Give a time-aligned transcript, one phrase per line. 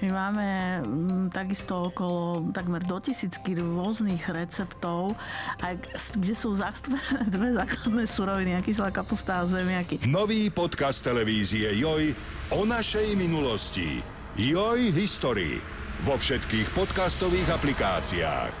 [0.00, 0.48] My máme
[0.80, 5.12] m, takisto okolo takmer do tisícky rôznych receptov,
[6.16, 10.00] kde sú zastúpené dve základné suroviny, kyslá kapusta a zemiaky.
[10.08, 12.16] Nový podcast televízie Joj
[12.48, 14.00] o našej minulosti.
[14.40, 15.60] Joj History
[16.00, 18.59] vo všetkých podcastových aplikáciách.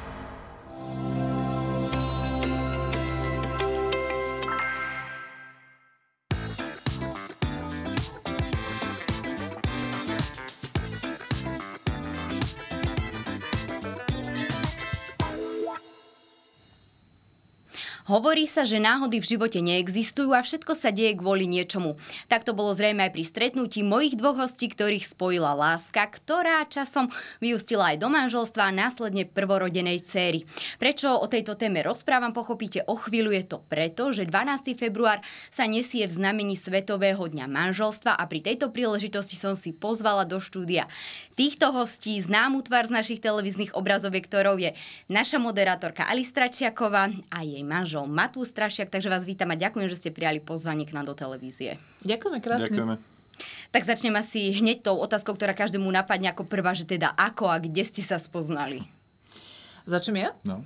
[18.10, 21.94] Hovorí sa, že náhody v živote neexistujú a všetko sa deje kvôli niečomu.
[22.26, 27.06] Tak to bolo zrejme aj pri stretnutí mojich dvoch hostí, ktorých spojila láska, ktorá časom
[27.38, 30.42] vyústila aj do manželstva a následne prvorodenej céry.
[30.82, 34.74] Prečo o tejto téme rozprávam, pochopíte o chvíľu je to preto, že 12.
[34.74, 40.26] február sa nesie v znamení Svetového dňa manželstva a pri tejto príležitosti som si pozvala
[40.26, 40.90] do štúdia
[41.38, 44.74] týchto hostí známu tvár z našich televíznych obrazoviek, ktorou je
[45.06, 49.88] naša moderátorka Alistra Čiaková a jej manžel manžel Matú Strašiak, takže vás vítam a ďakujem,
[49.90, 51.76] že ste prijali pozvanie k nám do televízie.
[52.04, 52.72] Ďakujeme krásne.
[52.72, 52.94] Ďakujeme.
[53.72, 57.56] Tak začnem asi hneď tou otázkou, ktorá každému napadne ako prvá, že teda ako a
[57.56, 58.84] kde ste sa spoznali?
[59.88, 60.30] Začnem ja?
[60.44, 60.60] No.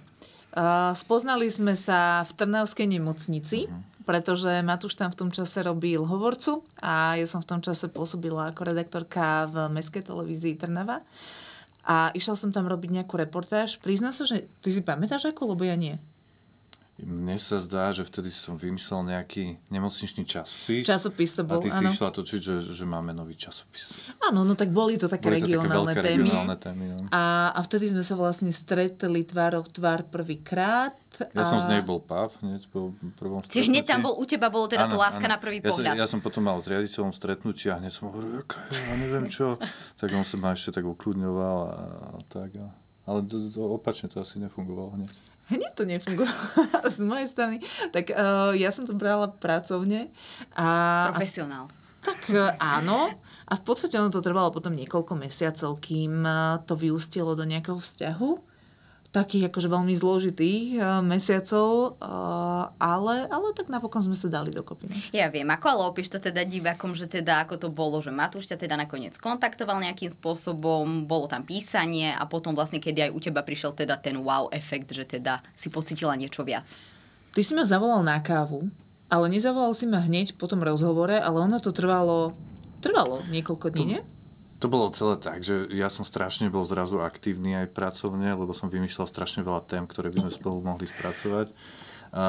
[0.55, 4.07] Uh, spoznali sme sa v Trnavskej nemocnici, uh-huh.
[4.07, 8.51] pretože Matúš tam v tom čase robil hovorcu a ja som v tom čase pôsobila
[8.51, 11.03] ako redaktorka v Mestskej televízii Trnava.
[11.85, 13.77] A išla som tam robiť nejakú reportáž.
[13.83, 16.01] Prizná sa, že ty si pamätáš ako, lebo ja nie.
[16.95, 20.87] Mne sa zdá, že vtedy som vymyslel nejaký nemocničný časopis.
[20.87, 21.91] Časopis to bol, A ty áno.
[21.91, 23.99] si išla točiť, že, že máme nový časopis.
[24.23, 26.31] Áno, no tak boli to také boli regionálne to také témy.
[26.31, 26.97] Regionálne témy no.
[27.11, 30.95] a, a vtedy sme sa vlastne stretli tvárov tvár prvýkrát.
[31.35, 31.51] Ja a...
[31.51, 33.59] som z nej bol pav, hneď po prvom stretnutí.
[33.59, 35.35] Čiže hneď tam bol, u teba bolo teda to láska áno.
[35.35, 35.99] na prvý ja pohľad.
[35.99, 39.59] Som, ja som potom mal s riaditeľom stretnutie a hneď som hovoril, ja neviem čo.
[39.99, 42.55] tak on sa ma ešte tak ukludňoval a, a tak.
[42.55, 42.71] A,
[43.11, 45.34] ale to, to, opačne to asi nefungovalo hneď.
[45.53, 47.57] Hneď to nefungovalo z mojej strany.
[47.93, 50.09] Tak uh, ja som to brala pracovne.
[50.57, 51.69] A, Profesionál.
[52.01, 53.13] Tak uh, áno.
[53.45, 57.77] A v podstate ono to trvalo potom niekoľko mesiacov, kým uh, to vyústilo do nejakého
[57.77, 58.54] vzťahu
[59.15, 64.91] takých akože veľmi zložitých uh, mesiacov, uh, ale, ale tak napokon sme sa dali dokopy.
[64.91, 64.99] Ne?
[65.15, 68.51] Ja viem, ako ale opíš to teda divákom, že teda ako to bolo, že Matúš
[68.51, 73.19] ťa teda nakoniec kontaktoval nejakým spôsobom, bolo tam písanie a potom vlastne, kedy aj u
[73.23, 76.67] teba prišiel teda ten wow efekt, že teda si pocitila niečo viac.
[77.31, 78.67] Ty si ma zavolal na kávu,
[79.07, 82.35] ale nezavolal si ma hneď po tom rozhovore, ale ono to trvalo,
[82.83, 84.01] trvalo niekoľko dní, nie?
[84.65, 88.73] To bolo celé tak, že ja som strašne bol zrazu aktívny aj pracovne, lebo som
[88.73, 91.53] vymýšľal strašne veľa tém, ktoré by sme spolu mohli spracovať.
[92.17, 92.27] A,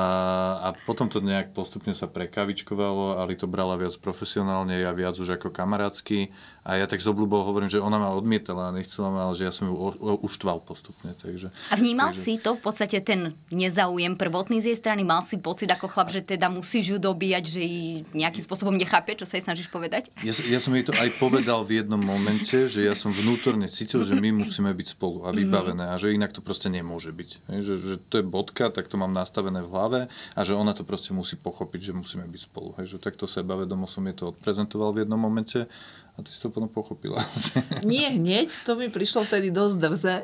[0.59, 5.40] a potom to nejak postupne sa prekavičkovalo, ale to brala viac profesionálne, ja viac už
[5.40, 6.35] ako kamarátsky.
[6.66, 9.46] A ja tak z obľubou hovorím, že ona ma odmietala a nechcela ma, ale že
[9.46, 9.78] ja som ju
[10.26, 11.14] uštval postupne.
[11.14, 12.26] Takže, a vnímal takže...
[12.26, 15.06] si to v podstate ten nezaujem prvotný z jej strany?
[15.06, 19.14] Mal si pocit ako chlap, že teda musíš ju dobíjať, že jej nejakým spôsobom nechápe,
[19.14, 20.09] čo sa jej snažíš povedať?
[20.26, 24.02] Ja, ja som jej to aj povedal v jednom momente, že ja som vnútorne cítil,
[24.02, 27.46] že my musíme byť spolu a vybavené a že inak to proste nemôže byť.
[27.62, 30.00] Že, že to je bodka, tak to mám nastavené v hlave
[30.34, 32.74] a že ona to proste musí pochopiť, že musíme byť spolu.
[32.82, 35.70] Že takto sebavedomo som jej to odprezentoval v jednom momente
[36.16, 37.20] a ty si to potom pochopila.
[37.84, 40.16] Nie hneď, to mi prišlo vtedy dosť drze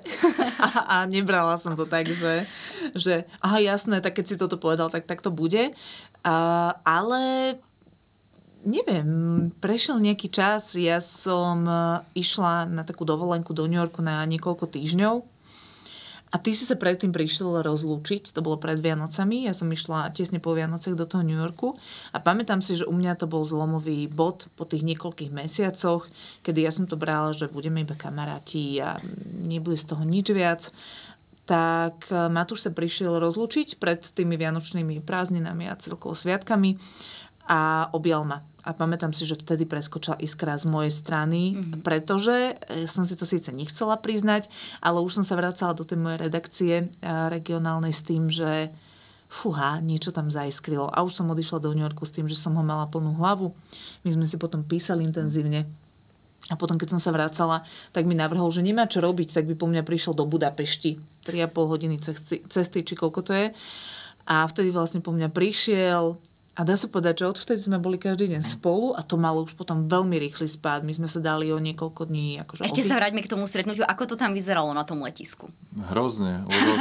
[0.63, 2.47] a, a nebrala som to tak, že,
[2.95, 5.75] že aha jasné, tak keď si toto povedal, tak, tak to bude.
[6.23, 6.35] A,
[6.87, 7.55] ale
[8.63, 9.09] neviem,
[9.59, 11.75] prešiel nejaký čas, ja som e,
[12.13, 15.30] išla na takú dovolenku do New Yorku na niekoľko týždňov
[16.31, 20.39] a ty si sa predtým prišiel rozlúčiť, to bolo pred Vianocami, ja som išla tesne
[20.39, 21.75] po Vianocech do toho New Yorku
[22.15, 26.07] a pamätám si, že u mňa to bol zlomový bod po tých niekoľkých mesiacoch,
[26.39, 28.95] kedy ja som to brala, že budeme iba kamaráti a
[29.43, 30.71] nebude z toho nič viac
[31.41, 36.79] tak e, Matúš sa prišiel rozlúčiť pred tými vianočnými prázdninami a celkovo sviatkami
[37.49, 38.39] a objal ma.
[38.61, 41.81] A pamätám si, že vtedy preskočila iskra z mojej strany, mm-hmm.
[41.81, 44.53] pretože e, som si to síce nechcela priznať,
[44.85, 46.85] ale už som sa vracala do tej mojej redakcie e,
[47.33, 48.69] regionálnej s tým, že
[49.31, 50.91] fúha, niečo tam zaiskrilo.
[50.91, 53.55] A už som odišla do New Yorku s tým, že som ho mala plnú hlavu.
[54.03, 55.65] My sme si potom písali intenzívne.
[56.51, 57.63] A potom, keď som sa vracala,
[57.95, 60.99] tak mi navrhol, že nemá čo robiť, tak by po mňa prišiel do Budapešti.
[61.23, 61.95] 3,5 hodiny
[62.49, 63.55] cesty, či koľko to je.
[64.27, 66.19] A vtedy vlastne po mňa prišiel,
[66.61, 69.57] A dá sa povedať, že odvtedy sme boli každý deň spolu a to malo už
[69.57, 70.85] potom veľmi rýchly spád.
[70.85, 72.37] My sme sa dali o niekoľko dní.
[72.45, 73.81] Akože Ešte obi- sa vráťme k tomu stretnutiu.
[73.81, 75.49] Ako to tam vyzeralo na tom letisku?
[75.89, 76.71] Hrozne, lebo,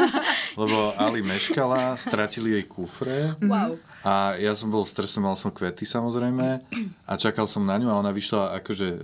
[0.69, 3.33] lebo Ali meškala, stratili jej kufre.
[3.41, 3.81] Wow.
[4.05, 6.61] A ja som bol v strese, mal som kvety samozrejme
[7.09, 9.01] a čakal som na ňu a ona vyšla akože e,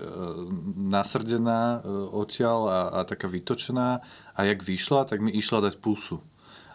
[0.76, 4.04] nasrdená e, odtiaľ a, a taká vytočená
[4.36, 6.20] a jak vyšla, tak mi išla dať pusu.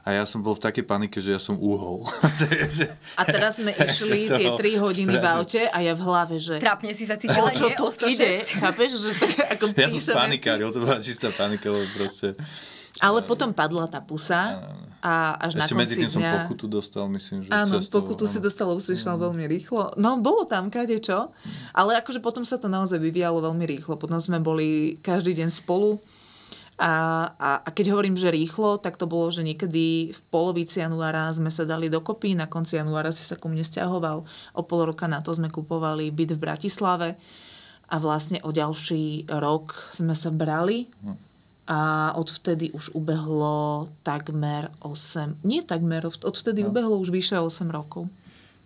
[0.02, 2.10] A ja som bol v takej panike, že ja som uhol.
[2.42, 5.38] Takže- A teraz sme išli tie bolo 3 hodiny v strašné.
[5.38, 8.10] aute a ja v hlave, že Trápne si sa o cítila, čo tu O 106.
[8.10, 8.90] ide, chápeš?
[8.98, 10.74] Že tak ako Ja som panikáril, si.
[10.74, 12.34] to bola čistá panika, lebo proste...
[13.00, 14.68] Ale potom padla tá pusa
[15.00, 16.32] a až Ešte na medzi konci tým som dňa...
[16.44, 18.44] pokutu dostal, myslím, že Áno, cestou, pokutu si áno.
[18.44, 19.96] dostala, už si išla veľmi rýchlo.
[19.96, 21.32] No, bolo tam kadečo,
[21.72, 23.96] ale akože potom sa to naozaj vyvíjalo veľmi rýchlo.
[23.96, 26.04] Potom sme boli každý deň spolu
[26.82, 26.94] a,
[27.38, 31.54] a, a keď hovorím, že rýchlo, tak to bolo, že niekedy v polovici januára sme
[31.54, 34.26] sa dali dokopy, na konci januára si sa ku mne stiahoval,
[34.58, 37.10] o pol roka na to sme kupovali byt v Bratislave
[37.86, 40.90] a vlastne o ďalší rok sme sa brali
[41.70, 46.74] a odvtedy už ubehlo takmer 8, nie takmer, odvtedy No.
[46.74, 48.10] ubehlo už vyše 8 rokov.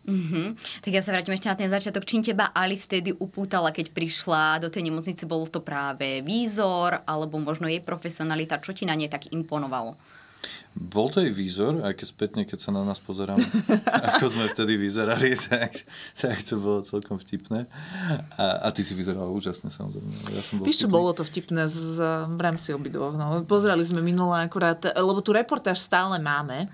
[0.05, 0.53] Mhm.
[0.85, 2.05] Tak ja sa vrátim ešte na ten začiatok.
[2.05, 5.25] Čím teba Ali vtedy upútala, keď prišla do tej nemocnice?
[5.25, 8.61] Bol to práve výzor, alebo možno jej profesionalita?
[8.61, 9.97] Čo ti na nej tak imponovalo?
[10.75, 13.41] Bol to jej výzor, aj keď spätne, keď sa na nás pozeráme,
[14.11, 15.71] ako sme vtedy vyzerali, tak,
[16.19, 17.65] tak to bolo celkom vtipné.
[18.35, 20.35] A, a ty si vyzeral úžasne, samozrejme.
[20.35, 21.97] Ja som bol Víš čo, bolo to vtipné z,
[22.27, 23.15] v rámci obidvoch.
[23.15, 23.41] No.
[23.47, 26.67] Pozerali sme minulé akurát, lebo tu reportáž stále máme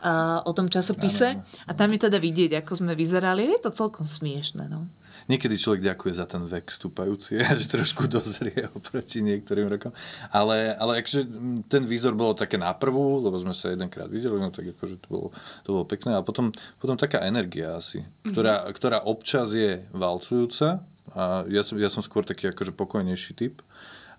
[0.00, 3.52] uh, o tom časopise Áno, a tam je teda vidieť, ako sme vyzerali.
[3.52, 4.66] Je to celkom smiešne.
[4.66, 4.88] No.
[5.30, 9.94] Niekedy človek ďakuje za ten vek stúpajúci, že trošku dozrie oproti niektorým rokom.
[10.34, 14.50] Ale, ale mm, ten výzor bolo také na prvú, lebo sme sa jedenkrát videli, no
[14.50, 15.26] tak akože to bolo,
[15.62, 16.18] to bolo pekné.
[16.18, 16.50] A potom,
[16.82, 20.82] potom taká energia asi, ktorá, ktorá občas je valcujúca.
[21.10, 23.62] A ja som, ja som skôr taký akože pokojnejší typ.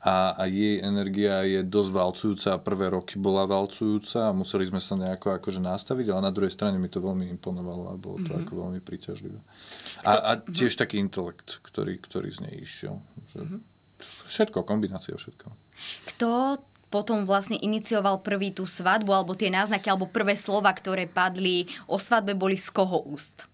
[0.01, 2.57] A, a jej energia je dosť valcujúca.
[2.57, 6.81] Prvé roky bola valcujúca a museli sme sa nejako akože nastaviť, ale na druhej strane
[6.81, 8.39] mi to veľmi imponovalo a bolo to Mhm.
[8.41, 9.37] ako veľmi príťažlivé.
[10.01, 12.97] A, a tiež taký intelekt, ktorý, ktorý z nej išiel.
[13.29, 13.61] Že
[14.25, 15.53] Všetko, kombinácia všetko.
[16.09, 16.57] Kto
[16.89, 22.01] potom vlastne inicioval prvý tú svadbu, alebo tie náznaky, alebo prvé slova, ktoré padli o
[22.01, 23.45] svadbe, boli z koho úst?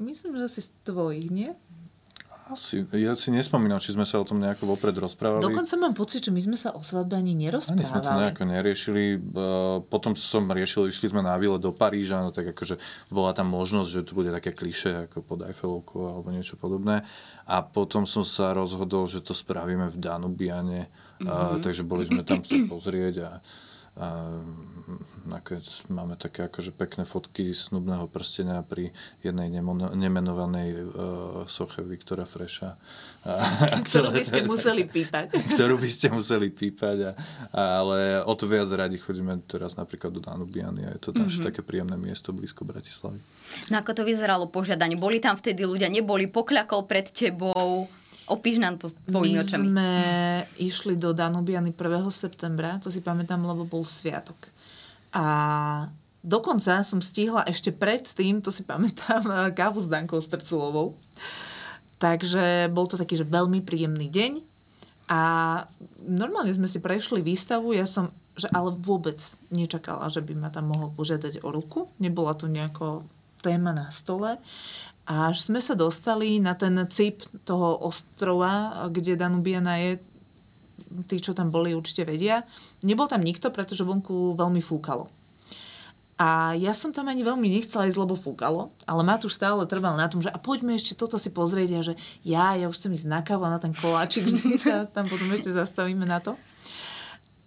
[0.00, 1.52] Myslím, že si z tvojich, nie?
[2.48, 5.44] Asi, ja si nespomínam, či sme sa o tom nejako vopred rozprávali.
[5.44, 8.20] Dokonca mám pocit, že my sme sa o svadbe ani Ani sme to nerozprávali.
[8.24, 9.02] nejako neriešili.
[9.16, 12.80] Eh, Potom som riešil, išli sme na výlet do Paríža, no tak akože
[13.12, 17.04] bola tam možnosť, že tu bude také kliše ako pod Eiffelovkou alebo niečo podobné.
[17.44, 20.88] A potom som sa rozhodol, že to spravíme v Danubiane.
[21.18, 21.60] Mm-hmm.
[21.60, 23.30] Takže boli sme tam sa pozrieť a,
[23.98, 24.06] a
[25.28, 28.90] nakoniec máme také akože pekné fotky snubného prstenia pri
[29.20, 30.82] jednej nemo- nemenovanej uh,
[31.44, 32.74] soche Viktora Freša.
[33.28, 35.36] A, a Ktorú by ste museli pípať.
[35.54, 36.98] ktorú by ste museli pípať.
[37.04, 37.10] A,
[37.52, 41.38] a, ale o to viac radi chodíme teraz napríklad do Danubiany a je to naše
[41.38, 41.46] mm-hmm.
[41.52, 43.20] také príjemné miesto blízko Bratislavy.
[43.68, 44.96] No ako to vyzeralo požiadanie?
[44.96, 47.88] Boli tam vtedy ľudia, neboli, pokľakol pred tebou?
[48.28, 49.64] Opíš nám to tvojimi My očami.
[49.64, 49.90] sme
[50.60, 52.12] išli do Danubiany 1.
[52.12, 54.52] septembra, to si pamätám, lebo bol sviatok.
[55.12, 55.26] A
[56.20, 59.24] dokonca som stihla ešte predtým, to si pamätám,
[59.58, 60.96] kávu s Dankou Strculovou.
[61.98, 64.32] Takže bol to taký, že veľmi príjemný deň.
[65.08, 65.20] A
[66.04, 69.16] normálne sme si prešli výstavu, ja som, že ale vôbec
[69.48, 71.88] nečakala, že by ma tam mohol požiadať o ruku.
[71.96, 73.08] Nebola to nejako
[73.40, 74.36] téma na stole.
[75.08, 79.96] Až sme sa dostali na ten cip toho ostrova, kde Danubiana je,
[81.06, 82.46] tí, čo tam boli, určite vedia.
[82.82, 85.10] Nebol tam nikto, pretože vonku veľmi fúkalo.
[86.18, 90.10] A ja som tam ani veľmi nechcela ísť, lebo fúkalo, ale Matúš stále trval na
[90.10, 91.94] tom, že a poďme ešte toto si pozrieť a že
[92.26, 95.54] ja, ja už chcem ísť na kávu na ten koláčik, vždy sa tam potom ešte
[95.54, 96.34] zastavíme na to.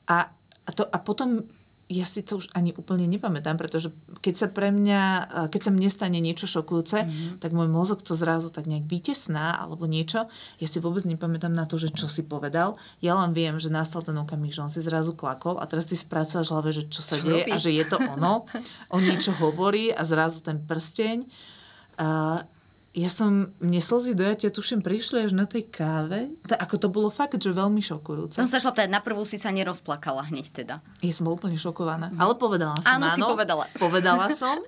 [0.07, 0.31] A,
[0.63, 1.43] a, to, a potom
[1.91, 3.91] ja si to už ani úplne nepamätám, pretože
[4.24, 7.43] keď sa pre mňa, keď sa mne stane niečo šokujúce, mm-hmm.
[7.43, 10.31] tak môj mozog to zrazu tak nejak vytesná alebo niečo.
[10.63, 12.79] Ja si vôbec nepamätám na to, že čo si povedal.
[13.03, 16.00] Ja len viem, že nastal ten okamih, že on si zrazu klakol a teraz ty
[16.00, 17.51] spracuješ hlave, že čo sa Čo deje robí?
[17.51, 18.48] a že je to ono.
[18.88, 21.27] On niečo hovorí a zrazu ten prsteň.
[22.00, 22.41] A
[22.91, 26.27] ja som, mne slzy dojatia, tuším, prišli až na tej káve.
[26.43, 28.36] Ta, ako to bolo fakt, že veľmi šokujúce.
[28.36, 30.75] Som sa šla na prvú si sa nerozplakala hneď teda.
[31.00, 32.12] Ja som bola úplne šokovaná.
[32.19, 33.15] Ale povedala som Áno, áno.
[33.15, 33.63] si povedala.
[33.79, 34.60] Povedala som.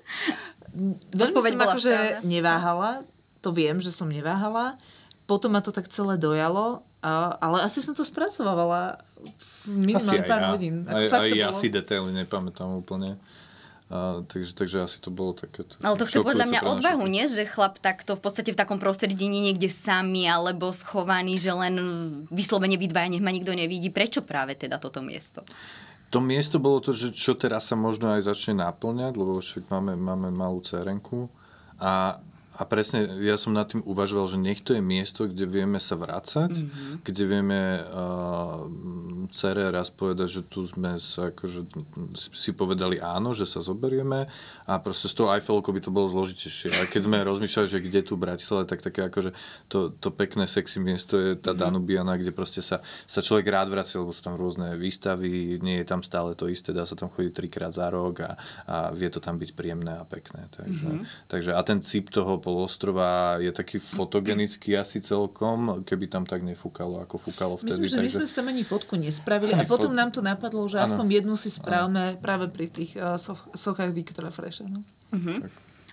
[0.74, 3.06] Veľmi Odpoveď som akože neváhala.
[3.46, 4.80] To viem, že som neváhala.
[5.30, 6.82] Potom ma to tak celé dojalo.
[7.04, 10.88] A, ale asi som to spracovávala v minimálne pár hodín.
[10.88, 13.20] Ako Aj, fakt aj to ja bolo- si detaily nepamätám úplne.
[13.94, 15.62] A, takže, takže asi to bolo také...
[15.86, 17.30] Ale to chce podľa mňa odvahu, nie?
[17.30, 21.78] Že chlap takto v podstate v takom prostredí nie niekde sami alebo schovaný, že len
[22.34, 23.94] vyslovene vy dvaja, nech ma nikto nevidí.
[23.94, 25.46] Prečo práve teda toto miesto?
[26.10, 29.94] To miesto bolo to, že čo teraz sa možno aj začne naplňať, lebo však máme,
[29.94, 31.30] máme malú cerenku
[31.78, 32.18] a,
[32.54, 35.98] a presne ja som nad tým uvažoval, že nech to je miesto, kde vieme sa
[35.98, 36.94] vrácať, mm-hmm.
[37.02, 38.70] kde vieme uh,
[39.34, 41.66] cere raz povedať, že tu sme sa akože
[42.30, 44.30] si povedali áno, že sa zoberieme
[44.70, 46.78] a proste s tou Eiffelkou by to bolo zložitejšie.
[46.78, 49.34] A keď sme rozmýšľali, že kde tu v Bratislave, tak také akože
[49.66, 53.98] to, to pekné sexy miesto je tá Danubiana, kde proste sa, sa človek rád vracia,
[53.98, 57.34] lebo sú tam rôzne výstavy, nie je tam stále to isté, dá sa tam chodiť
[57.34, 58.38] trikrát za rok a,
[58.70, 60.46] a vie to tam byť príjemné a pekné.
[60.54, 61.26] Takže, mm-hmm.
[61.26, 67.00] takže a ten cip toho polostrova je taký fotogenický asi celkom, keby tam tak nefúkalo,
[67.00, 67.88] ako fúkalo vtedy.
[67.88, 68.18] Myslím, že my takže...
[68.20, 70.92] sme si tam ani fotku nespravili a Ani potom fot- nám to napadlo, že Áno.
[70.92, 74.68] aspoň jednu si správame práve pri tých uh, soch- sochách Viktora Freša.
[74.68, 74.84] No.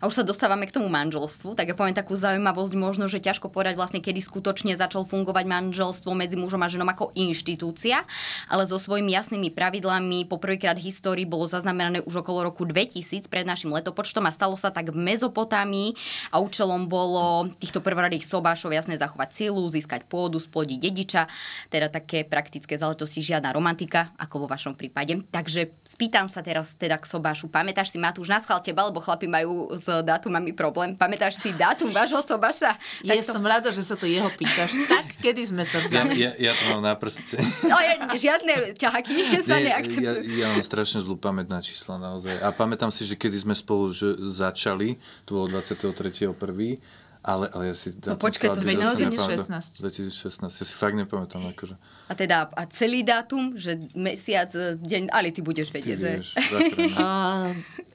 [0.01, 3.53] A už sa dostávame k tomu manželstvu, tak ja poviem takú zaujímavosť, možno, že ťažko
[3.53, 8.09] povedať vlastne, kedy skutočne začal fungovať manželstvo medzi mužom a ženom ako inštitúcia,
[8.49, 13.45] ale so svojimi jasnými pravidlami poprvýkrát v histórii bolo zaznamenané už okolo roku 2000 pred
[13.45, 15.93] našim letopočtom a stalo sa tak v Mezopotámii
[16.33, 21.29] a účelom bolo týchto prvoradých sobášov jasne zachovať silu, získať pôdu, splodiť dediča,
[21.69, 25.29] teda také praktické záležitosti, žiadna romantika, ako vo vašom prípade.
[25.29, 27.53] Takže spýtam sa teraz teda k sobášu.
[27.53, 30.95] Pamätáš si, Matúš, na schvál teba, lebo chlapi majú s dátumami problém.
[30.95, 32.79] Pamätáš si dátum vášho sobaša?
[33.03, 34.71] Ja Tak to- som rada, že sa to jeho pýtaš.
[34.87, 36.15] Tak, kedy sme sa Ja, vzali?
[36.17, 37.43] ja, ja to mám na prste.
[37.67, 40.31] No, ja, žiadne ťahaky sa Nie, ja, neakceptujú.
[40.39, 42.39] ja mám strašne zlú pamäť na čísla naozaj.
[42.39, 44.95] A pamätám si, že kedy sme spolu že začali,
[45.25, 46.79] to bolo 23.1.,
[47.21, 47.93] ale, ale ja si...
[48.01, 49.85] No počkaj, to sme naozaj 2016.
[49.85, 50.41] 2016.
[50.57, 51.77] Ja si fakt nepamätám, akože.
[52.09, 56.11] A teda a celý dátum, že mesiac, deň, ale ty budeš Ty vedieť, že...
[56.17, 56.29] vieš,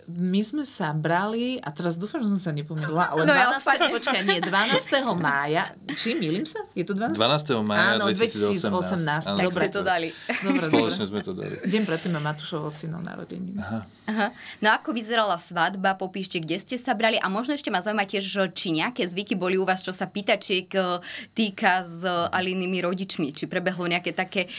[0.06, 3.58] my sme sa brali, a teraz dúfam, že som sa nepomýlila, ale No ja 12.
[3.58, 3.90] odpadnem.
[3.98, 5.18] počkaj, nie, 12.
[5.18, 5.64] mája,
[5.98, 6.62] či milím sa?
[6.78, 7.18] Je to 12.
[7.18, 7.66] 12.
[7.66, 8.70] maja Áno, 2018.
[8.70, 9.62] 2018, Áno, Tak dobre.
[9.66, 10.10] ste to dali.
[10.46, 11.58] Dobre, Spoločne sme to dali.
[11.66, 13.58] Deň predtým má Matúšov synom narodeniny.
[13.58, 14.30] Aha.
[14.62, 18.22] No ako vyzerala svadba, popíšte, kde ste sa brali a možno ešte ma zaujíma tiež,
[18.22, 21.00] že či nejaké zvyky boli u vás, čo sa pýtačiek e,
[21.32, 24.52] týka s Alinými rodičmi, či prebehlo nejaké také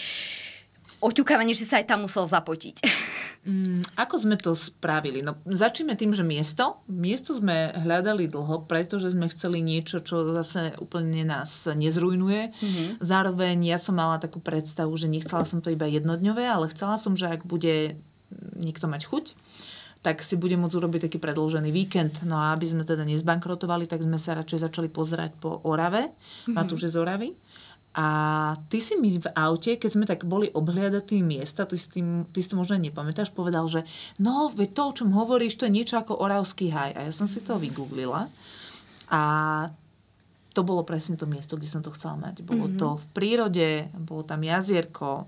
[1.04, 2.76] oťukávanie, že sa aj tam musel zapotiť.
[3.46, 5.22] Mm, Ako sme to spravili?
[5.22, 6.82] No, začneme tým, že miesto.
[6.90, 12.50] Miesto sme hľadali dlho, pretože sme chceli niečo, čo zase úplne nás nezrujnuje.
[12.50, 12.88] Mm-hmm.
[12.98, 17.14] Zároveň ja som mala takú predstavu, že nechcela som to iba jednodňové, ale chcela som,
[17.14, 17.94] že ak bude
[18.58, 19.24] niekto mať chuť,
[20.06, 22.22] tak si bude môcť urobiť taký predložený víkend.
[22.22, 26.14] No a aby sme teda nezbankrotovali, tak sme sa radšej začali pozerať po Orave.
[26.14, 26.54] Mm-hmm.
[26.54, 27.34] Matúš je z Oravy.
[27.98, 28.06] A
[28.70, 32.22] ty si mi v aute, keď sme tak boli obhliadať tie miesta, ty si, tým,
[32.30, 33.82] ty si to možno nepamätáš, povedal, že
[34.22, 36.94] no, veď to, o čom hovoríš, to je niečo ako Oravský haj.
[36.94, 38.30] A ja som si to vygooglila.
[39.10, 39.22] A
[40.54, 42.46] to bolo presne to miesto, kde som to chcela mať.
[42.46, 42.78] Bolo mm-hmm.
[42.78, 45.26] to v prírode, bolo tam jazierko,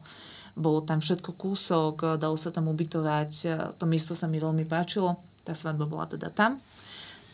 [0.58, 3.30] bolo tam všetko kúsok, dalo sa tam ubytovať.
[3.78, 5.16] To miesto sa mi veľmi páčilo.
[5.46, 6.58] Tá svadba bola teda tam.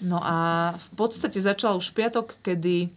[0.04, 2.92] No a v podstate začala už piatok, kedy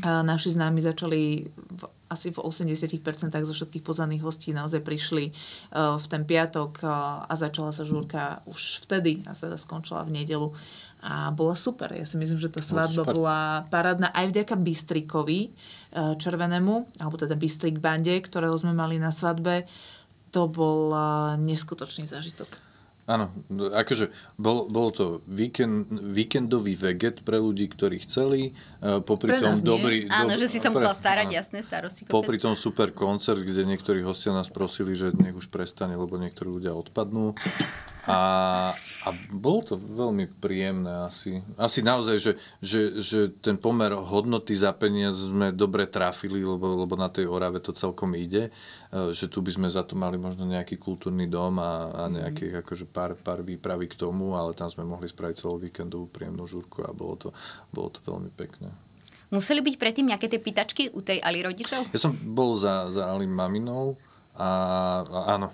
[0.00, 3.04] a naši známi začali v, asi v 80%
[3.44, 6.80] zo všetkých pozvaných hostí naozaj prišli uh, v ten piatok
[7.28, 10.48] a začala sa žúrka už vtedy a teda skončila v nedelu.
[11.02, 11.90] A bola super.
[11.90, 17.34] Ja si myslím, že tá svadba bola parádna aj vďaka Bystrikovi uh, červenému, alebo teda
[17.34, 19.66] Bystrik bande, ktorého sme mali na svadbe.
[20.30, 22.71] To bol uh, neskutočný zážitok.
[23.02, 29.42] Áno, akože bol, bol to víkend, víkendový veget pre ľudí, ktorí chceli, e, popri Pre
[29.42, 29.66] tom nás nie.
[29.66, 29.96] dobrý...
[30.06, 31.34] Áno, dob- že si sa musela starať, áno.
[31.34, 32.06] jasné, starosti.
[32.06, 36.46] Popri tom super koncert, kde niektorí hostia nás prosili, že nech už prestane, lebo niektorí
[36.46, 37.34] ľudia odpadnú.
[38.02, 38.74] A,
[39.06, 41.38] a bolo to veľmi príjemné asi.
[41.54, 46.98] Asi naozaj, že, že, že ten pomer hodnoty za peniaz sme dobre trafili, lebo, lebo
[46.98, 48.50] na tej Orave to celkom ide.
[48.92, 52.60] E, Že tu by sme za to mali možno nejaký kultúrny dom a, a nejakých
[52.60, 56.84] akože pár, pár výpravy k tomu, ale tam sme mohli spraviť celú víkendovú príjemnú žúrku
[56.84, 57.28] a bolo to,
[57.72, 58.68] bolo to veľmi pekné.
[59.32, 61.88] Museli byť predtým nejaké tie pýtačky u tej Ali rodičov?
[61.88, 63.96] Ja som bol za, za Alim maminou
[64.32, 64.48] a,
[65.04, 65.52] a áno,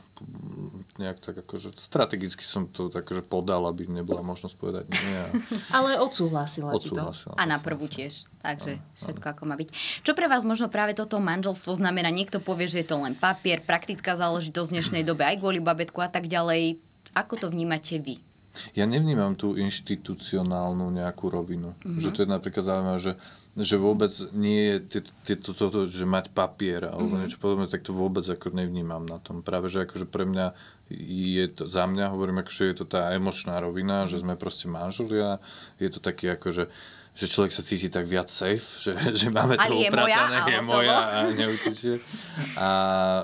[1.03, 5.19] nejak tak akože strategicky som to tak akože podal, aby nebola možnosť povedať nie.
[5.19, 5.27] A
[5.83, 6.95] Ale odsúhlasila ti to.
[6.95, 7.35] odsúhlasila.
[7.35, 8.31] A na prvú tiež.
[8.39, 9.75] Takže všetko ako má byť.
[10.07, 12.15] Čo pre vás možno práve toto manželstvo znamená?
[12.15, 15.99] Niekto povie, že je to len papier, praktická záležitosť v dnešnej dobe aj kvôli babetku
[15.99, 16.79] a tak ďalej.
[17.19, 18.23] Ako to vnímate vy?
[18.75, 21.75] Ja nevnímam tú inštitucionálnu nejakú rovinu.
[21.83, 22.01] Mm-hmm.
[22.01, 23.13] Že to je napríklad zaujímavé, že,
[23.59, 25.03] že vôbec nie je
[25.43, 27.23] to, to, to, že mať papier alebo mm-hmm.
[27.27, 29.43] niečo podobné, tak to vôbec ako nevnímam na tom.
[29.43, 30.53] Práve, že akože pre mňa
[30.95, 34.13] je to, za mňa hovorím, akože je to tá emočná rovina, mm-hmm.
[34.13, 35.43] že sme proste manželia.
[35.77, 36.71] Je to taký akože
[37.19, 38.95] že človek sa cíti tak viac safe, že,
[39.27, 41.99] že máme to upratané, je moja a neutečie.
[42.55, 42.71] A,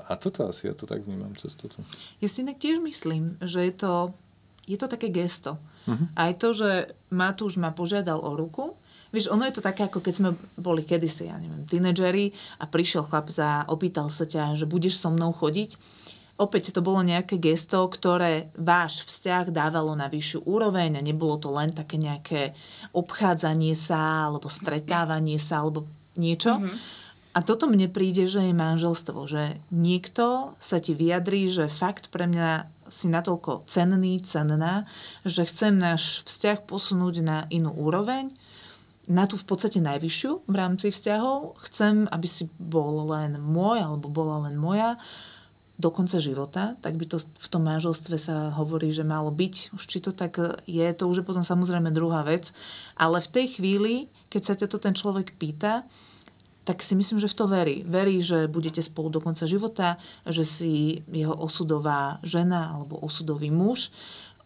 [0.02, 1.78] a toto asi, ja to tak vnímam cez toto.
[2.18, 4.18] Ja si inak tiež myslím, že je to,
[4.64, 5.61] je to také gesto.
[5.85, 6.09] Uh-huh.
[6.16, 8.76] Aj to, že Matúš ma požiadal o ruku,
[9.14, 13.06] Vieš, ono je to také, ako keď sme boli kedysi, ja neviem, tínedžeri a prišiel
[13.06, 15.78] chlapec a opýtal sa ťa, že budeš so mnou chodiť
[16.35, 21.50] opäť to bolo nejaké gesto, ktoré váš vzťah dávalo na vyššiu úroveň a nebolo to
[21.54, 22.54] len také nejaké
[22.90, 25.87] obchádzanie sa alebo stretávanie sa alebo
[26.18, 26.59] niečo.
[26.59, 27.02] Mm-hmm.
[27.35, 32.30] A toto mne príde, že je manželstvo, že niekto sa ti vyjadrí, že fakt pre
[32.30, 34.86] mňa si natoľko cenný, cenná,
[35.26, 38.30] že chcem náš vzťah posunúť na inú úroveň,
[39.10, 41.60] na tú v podstate najvyššiu v rámci vzťahov.
[41.68, 44.96] Chcem, aby si bol len môj alebo bola len moja
[45.74, 49.74] do konca života, tak by to v tom manželstve sa hovorí, že malo byť.
[49.74, 50.38] Už či to tak
[50.70, 52.54] je, to už je potom samozrejme druhá vec.
[52.94, 53.94] Ale v tej chvíli,
[54.30, 55.82] keď sa ťa to ten človek pýta,
[56.64, 57.76] tak si myslím, že v to verí.
[57.85, 63.92] Verí, že budete spolu do konca života, že si jeho osudová žena alebo osudový muž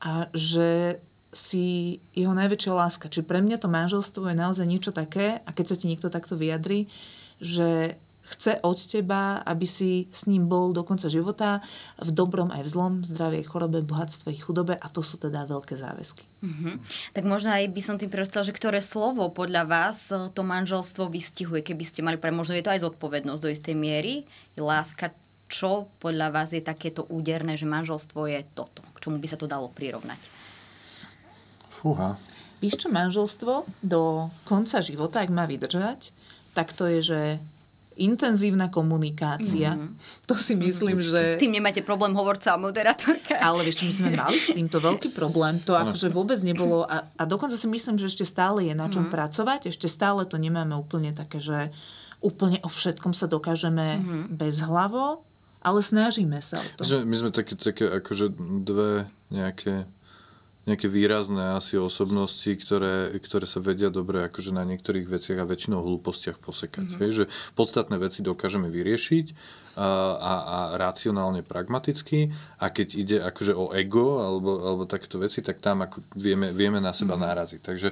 [0.03, 0.99] a že
[1.31, 3.07] si jeho najväčšia láska.
[3.07, 6.35] Čiže pre mňa to manželstvo je naozaj niečo také, a keď sa ti niekto takto
[6.35, 6.91] vyjadrí,
[7.39, 7.95] že
[8.29, 11.65] chce od teba, aby si s ním bol do konca života
[11.97, 15.49] v dobrom aj v zlom, v zdravej chorobe, bohatstve i chudobe a to sú teda
[15.49, 16.29] veľké záväzky.
[16.45, 16.75] Mm-hmm.
[17.17, 21.09] Tak možno aj by som tým predstavila, že ktoré slovo podľa vás eh, to manželstvo
[21.09, 24.29] vystihuje, keby ste mali pre možno je to aj zodpovednosť do istej miery,
[24.61, 25.17] láska,
[25.49, 29.49] čo podľa vás je takéto úderné, že manželstvo je toto, k čomu by sa to
[29.49, 30.21] dalo prirovnať?
[31.73, 32.21] Fúha.
[32.61, 36.11] Víš čo, manželstvo do konca života, ak má vydržať,
[36.53, 37.21] tak to je, že
[37.99, 39.75] intenzívna komunikácia.
[39.75, 40.25] Mm-hmm.
[40.31, 41.35] To si myslím, že...
[41.35, 43.37] S tým nemáte problém, hovorca a moderátorka.
[43.43, 45.59] Ale vieš, my sme mali s týmto veľký problém.
[45.67, 46.87] To akože vôbec nebolo...
[46.87, 49.19] A, a dokonca si myslím, že ešte stále je na čom mm-hmm.
[49.19, 49.61] pracovať.
[49.75, 51.75] Ešte stále to nemáme úplne také, že
[52.23, 54.23] úplne o všetkom sa dokážeme mm-hmm.
[54.39, 55.27] bezhlavo,
[55.59, 56.83] ale snažíme sa o to.
[56.83, 58.31] My sme, my sme také, také akože
[58.63, 59.91] dve nejaké
[60.69, 65.81] nejaké výrazné asi osobnosti, ktoré, ktoré sa vedia dobre akože na niektorých veciach a väčšinou
[65.81, 66.85] hlúpostiach posekať.
[66.85, 67.01] Mm-hmm.
[67.01, 69.27] Vieš, že podstatné veci dokážeme vyriešiť
[69.81, 69.89] a,
[70.21, 75.65] a, a racionálne, pragmaticky a keď ide akože o ego alebo, alebo takéto veci, tak
[75.65, 77.29] tam ako vieme, vieme na seba mm-hmm.
[77.33, 77.61] náraziť.
[77.65, 77.89] Takže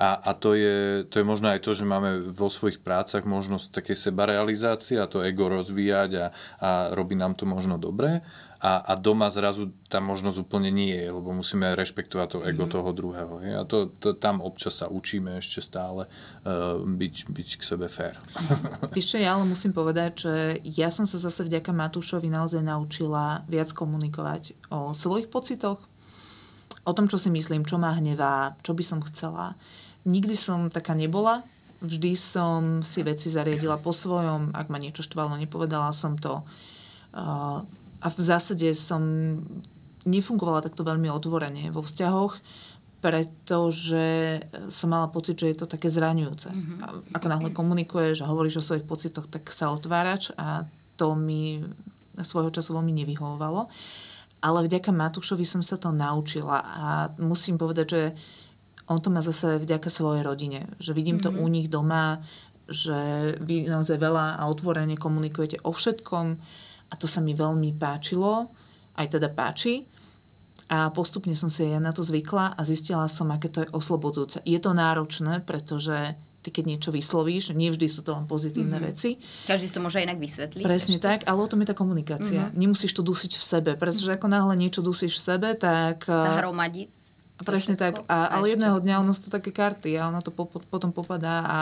[0.00, 3.76] a, a to, je, to je možno aj to, že máme vo svojich prácach možnosť
[3.76, 6.26] takej sebarealizácie a to ego rozvíjať a,
[6.64, 8.24] a robí nám to možno dobre
[8.62, 12.74] a, a doma zrazu tá možnosť úplne nie je, lebo musíme rešpektovať to ego mm-hmm.
[12.78, 13.34] toho druhého.
[13.42, 13.52] Je?
[13.58, 18.14] A to, to, tam občas sa učíme ešte stále uh, byť, byť k sebe fér.
[18.94, 23.42] Víš čo, ja ale musím povedať, že ja som sa zase vďaka Matúšovi naozaj naučila
[23.50, 25.82] viac komunikovať o svojich pocitoch,
[26.82, 29.54] o tom, čo si myslím, čo ma hnevá, čo by som chcela.
[30.02, 31.46] Nikdy som taká nebola,
[31.82, 36.42] vždy som si veci zariadila po svojom, ak ma niečo štvalo, nepovedala som to.
[37.12, 37.62] Uh,
[38.02, 39.02] a v zásade som
[40.02, 42.34] nefungovala takto veľmi otvorene vo vzťahoch,
[43.02, 44.38] pretože
[44.70, 46.50] som mala pocit, že je to také zraňujúce.
[46.50, 47.14] Mm-hmm.
[47.18, 51.62] Ako náhle komunikuješ a hovoríš o svojich pocitoch, tak sa otvárač a to mi
[52.14, 53.66] svojho času veľmi nevyhovovalo.
[54.42, 56.86] Ale vďaka Matúšovi som sa to naučila a
[57.22, 58.02] musím povedať, že
[58.90, 60.66] on to má zase vďaka svojej rodine.
[60.82, 61.38] Že vidím mm-hmm.
[61.38, 62.18] to u nich doma,
[62.66, 66.26] že vy naozaj veľa a otvorene komunikujete o všetkom
[66.90, 68.50] a to sa mi veľmi páčilo,
[68.98, 69.86] aj teda páči.
[70.72, 74.40] A postupne som si aj na to zvykla a zistila som, aké to je oslobodzujúce.
[74.48, 78.90] Je to náročné, pretože ty keď niečo vyslovíš, nie vždy sú to len pozitívne mm-hmm.
[78.90, 79.16] veci.
[79.46, 80.66] Každý si to môže inak vysvetliť.
[80.66, 81.06] Presne ešte.
[81.06, 82.50] tak, ale o tom je tá komunikácia.
[82.50, 82.58] Mm-hmm.
[82.58, 84.18] Nemusíš to dusiť v sebe, pretože mm-hmm.
[84.18, 86.04] ako náhle niečo dusíš v sebe, tak...
[86.10, 86.90] Sa hromadí.
[87.42, 88.02] Presne tak.
[88.06, 91.42] A, ale jedného dňa ono sú to také karty a ono to po, potom popadá
[91.42, 91.58] a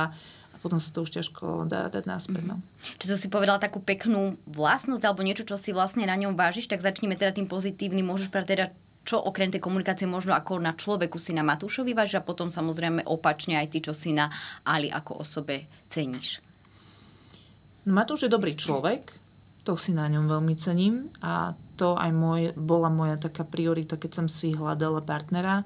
[0.61, 2.45] potom sa to už ťažko dá dať náspäť.
[2.45, 2.61] No.
[3.01, 6.69] Či to si povedala takú peknú vlastnosť alebo niečo, čo si vlastne na ňom vážiš,
[6.69, 8.05] tak začneme teda tým pozitívnym.
[8.05, 8.67] Môžeš povedať teda,
[9.05, 13.09] čo okrem tej komunikácie možno ako na človeku si na Matúšovi vážiš a potom samozrejme
[13.09, 14.29] opačne aj ty, čo si na
[14.63, 16.45] Ali ako osobe ceníš.
[17.89, 19.17] No, Matúš je dobrý človek,
[19.65, 24.11] to si na ňom veľmi cením a to aj môj, bola moja taká priorita, keď
[24.23, 25.65] som si hľadala partnera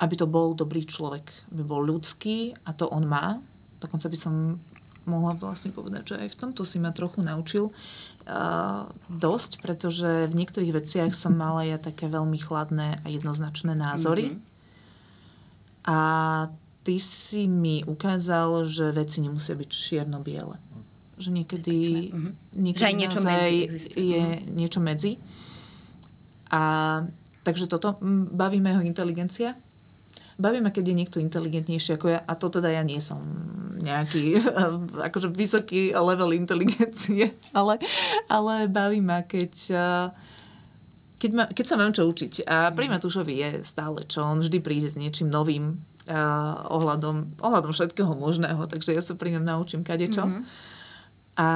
[0.00, 3.36] aby to bol dobrý človek, aby bol ľudský a to on má.
[3.80, 4.56] Dokonca by som
[5.04, 7.68] mohla vlastne povedať, že aj v tomto si ma trochu naučil
[8.30, 14.30] uh, dosť, pretože v niektorých veciach som mala ja také veľmi chladné a jednoznačné názory.
[14.30, 14.48] Mm-hmm.
[15.84, 15.98] A
[16.86, 20.56] ty si mi ukázal, že veci nemusia byť čierno-biele.
[21.20, 21.78] Že niekedy,
[22.14, 22.30] Mhm.
[22.56, 24.04] niekedy Že aj niečo medzi existuje.
[24.08, 25.12] je niečo medzi.
[26.50, 26.62] A
[27.42, 27.98] takže toto,
[28.32, 29.54] baví ma jeho inteligencia.
[30.40, 32.24] Baví ma, keď je niekto inteligentnejší ako ja.
[32.24, 33.20] A to teda ja nie som
[33.80, 34.40] nejaký
[35.08, 37.36] akože vysoký level inteligencie.
[37.58, 37.80] Ale,
[38.30, 40.06] ale baví ma, keď, eh,
[41.18, 42.46] keď, ma, keď sa mám čo učiť.
[42.46, 44.22] A pri Matúšovi je stále čo.
[44.22, 48.64] On vždy príde s niečím novým uh, ohľadom, ohľadom všetkého možného.
[48.70, 50.24] Takže ja sa pri ňom naučím kadečo.
[50.24, 50.44] Mm-hmm.
[51.40, 51.50] A,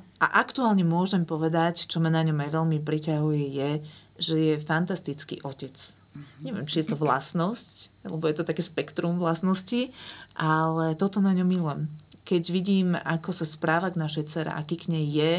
[0.00, 3.70] a aktuálne môžem povedať, čo ma na ňom aj veľmi priťahuje, je,
[4.18, 5.97] že je fantastický otec.
[6.42, 9.90] Neviem, či je to vlastnosť, lebo je to také spektrum vlastností,
[10.38, 11.82] ale toto na ňom milujem.
[12.28, 15.32] Keď vidím, ako sa správa k našej cere, aký k nej je,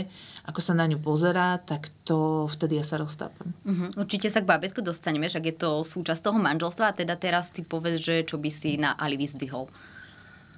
[0.50, 3.54] ako sa na ňu pozerá, tak to vtedy ja sa roztápem.
[3.64, 4.02] Mhm.
[4.02, 7.62] Určite sa k bábätku dostaneme, však je to súčasť toho manželstva a teda teraz ty
[7.62, 9.70] povedz, že čo by si na Ali vyzdvihol.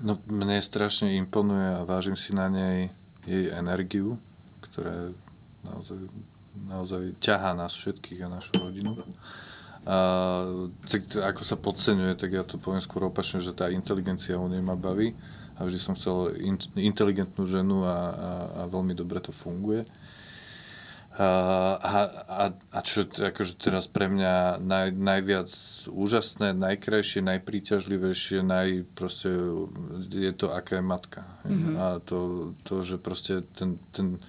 [0.01, 2.89] No, mne strašne imponuje a vážim si na nej
[3.21, 4.17] jej energiu,
[4.65, 5.13] ktorá
[5.61, 6.09] naozaj,
[6.57, 8.97] naozaj ťahá nás všetkých a našu rodinu.
[9.81, 14.77] Tak, ako sa podceňuje, tak ja to poviem skôr opačne, že tá inteligencia nej ma
[14.77, 15.17] baví
[15.57, 17.97] a vždy som chcel in, inteligentnú ženu a, a,
[18.61, 19.85] a veľmi dobre to funguje.
[21.11, 21.27] A,
[21.75, 25.51] a, a, a čo akože teraz pre mňa naj, najviac
[25.91, 29.27] úžasné, najkrajšie, najpríťažlivejšie, naj, proste,
[30.07, 31.21] je to, aká je matka.
[31.43, 31.75] Mm-hmm.
[31.77, 32.17] A to,
[32.63, 34.23] to, že proste ten, ten,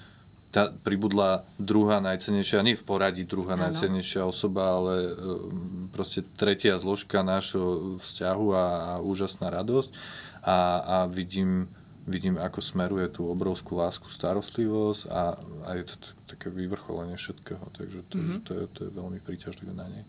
[0.52, 3.72] tá pribudla druhá najcennejšia, nie v poradí druhá Áno.
[3.72, 5.12] najcennejšia osoba, ale e,
[5.88, 9.90] proste tretia zložka nášho vzťahu a, a úžasná radosť.
[10.44, 11.72] A, a vidím,
[12.04, 15.94] vidím, ako smeruje tú obrovskú lásku, starostlivosť a, a je to
[16.28, 17.64] také vyvrcholenie všetkého.
[17.72, 18.40] Takže to, mm-hmm.
[18.44, 20.04] to, je, to je veľmi príťažlivé na nej.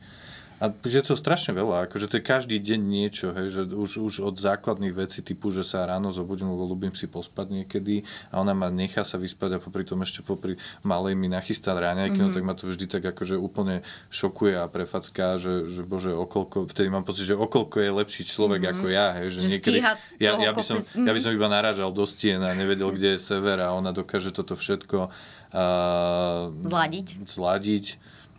[0.64, 4.14] A je to strašne veľa, akože to je každý deň niečo, hej, že už, už
[4.24, 8.56] od základných vecí typu, že sa ráno zobudím, lebo ľúbim si pospať niekedy a ona
[8.56, 10.56] ma nechá sa vyspať a popri tom ešte popri
[10.88, 12.32] malej mi nachystá ráňajky, mm-hmm.
[12.32, 16.64] no tak ma to vždy tak akože úplne šokuje a prefacká, že, že bože, okolko,
[16.72, 18.80] vtedy mám pocit, že okolko je lepší človek mm-hmm.
[18.80, 20.96] ako ja, hej, že, Že niekedy, ja, ja, by som, kopec.
[20.96, 21.26] ja by Mhm.
[21.28, 25.12] som iba narážal do stien a nevedel, kde je sever a ona dokáže toto všetko
[25.52, 27.08] uh, Zladiť.
[27.28, 27.86] zladiť,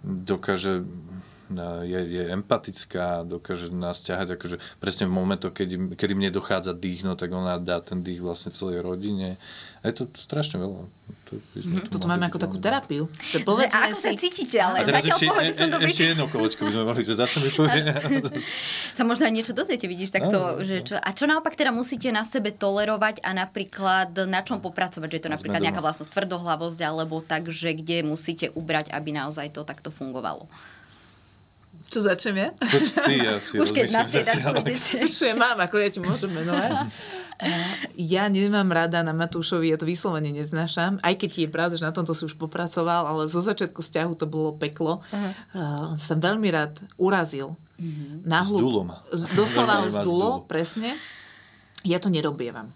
[0.05, 0.89] dokáže
[1.85, 7.05] je, je empatická, dokáže nás ťahať, akože presne v momentoch, kedy, kedy mne dochádza dých,
[7.05, 9.37] no tak ona dá ten dých vlastne celej rodine.
[9.85, 10.89] A je to strašne veľa.
[11.29, 11.61] To, tu
[11.93, 13.05] Toto máme ako takú terapiu.
[13.21, 15.69] Že Že povedzme ako sa si, cítite, A ale teraz zatiaľ ešte, pohode e, som
[15.69, 15.89] e, dobrý.
[15.93, 17.81] ešte jedno kolečko by sme mohli, že zase mi povie.
[18.97, 22.09] sa možno aj niečo dozviete, vidíš, takto, Áno, že čo, a čo naopak teda musíte
[22.09, 26.81] na sebe tolerovať a napríklad na čom popracovať, že je to napríklad nejaká vlastnosť tvrdohlavosť,
[26.81, 30.49] alebo tak, že kde musíte ubrať, aby naozaj to takto fungovalo.
[31.95, 32.49] Čo začnem ja?
[32.53, 34.67] Poď ty, ja si Už keď na rozmyslím striedačku zatiaľ.
[34.67, 34.97] idete.
[35.09, 36.71] Čo ja mám, ako ja ti môžem menovať.
[37.95, 41.91] Ja nemám rada na Matúšovi, ja to vyslovene neznášam, aj keď je pravda, že na
[41.91, 45.03] tomto si už popracoval, ale zo začiatku vzťahu to bolo peklo.
[45.51, 47.59] Uh, som veľmi rád urazil.
[48.23, 48.89] Nahlu, S dulom.
[49.09, 50.45] z- Doslova ho Veľmi vás zdulo, dul.
[50.45, 50.91] presne.
[51.83, 52.71] Ja to nerobievam.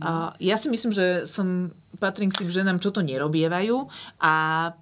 [0.00, 1.68] A ja si myslím, že som
[2.04, 3.88] patrím k tým ženám, čo to nerobievajú
[4.20, 4.34] a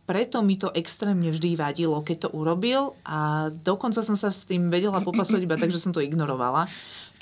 [0.02, 4.66] preto mi to extrémne vždy vadilo, keď to urobil a dokonca som sa s tým
[4.66, 6.66] vedela popasovať iba tak, že som to ignorovala.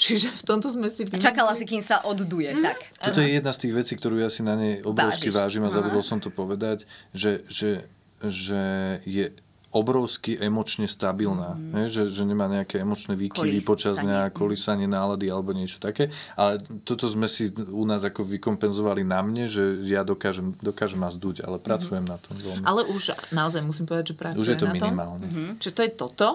[0.00, 2.80] Čiže v tomto sme si vymenili- Čakala si, kým sa odduje, tak.
[3.04, 5.60] Toto je jedna z tých vecí, ktorú ja si na nej obrovsky Vážiš.
[5.60, 7.84] vážim a zabudol som to povedať, že, že,
[8.24, 8.62] že
[9.04, 9.28] je
[9.70, 11.54] obrovsky emočne stabilná.
[11.54, 11.72] Mm.
[11.78, 13.70] Hej, že, že nemá nejaké emočné výkyvy Kolísanie.
[13.70, 16.10] počas dňa, kolísanie nálady alebo niečo také.
[16.34, 21.06] Ale toto sme si u nás ako vykompenzovali na mne, že ja dokážem, dokážem ma
[21.06, 22.66] zduť, ale pracujem na tom veľmi.
[22.66, 24.76] Ale už naozaj musím povedať, že pracujem Už je to na tom.
[24.90, 25.26] minimálne.
[25.62, 26.28] Čiže to je toto.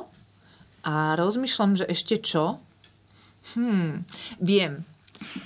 [0.88, 2.63] A rozmýšľam, že ešte čo?
[3.54, 4.08] Hmm,
[4.39, 4.88] viem,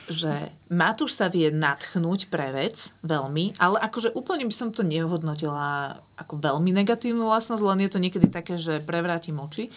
[0.09, 6.01] že Matúš sa vie natchnúť pre vec veľmi, ale akože úplne by som to nehodnotila
[6.17, 9.69] ako veľmi negatívnu vlastnosť, len je to niekedy také, že prevrátim oči.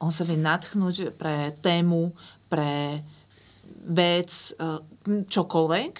[0.00, 2.16] On sa vie natchnúť pre tému,
[2.48, 3.04] pre
[3.84, 5.92] vec, eh, čokoľvek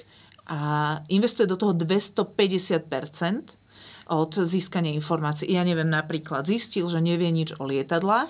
[0.49, 0.61] a
[1.09, 3.57] investuje do toho 250%
[4.13, 5.49] od získania informácií.
[5.49, 8.29] Ja neviem, napríklad zistil, že nevie nič o lietadlách,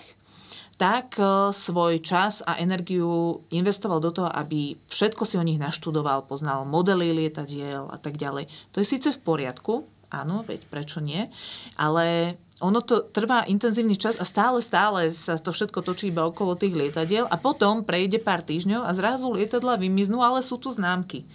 [0.75, 6.27] tak e, svoj čas a energiu investoval do toho, aby všetko si o nich naštudoval,
[6.27, 8.51] poznal modely lietadiel a tak ďalej.
[8.75, 11.31] To je síce v poriadku, áno, veď prečo nie,
[11.75, 16.55] ale ono to trvá intenzívny čas a stále, stále sa to všetko točí iba okolo
[16.55, 21.27] tých lietadiel a potom prejde pár týždňov a zrazu lietadla vymiznú, ale sú tu známky.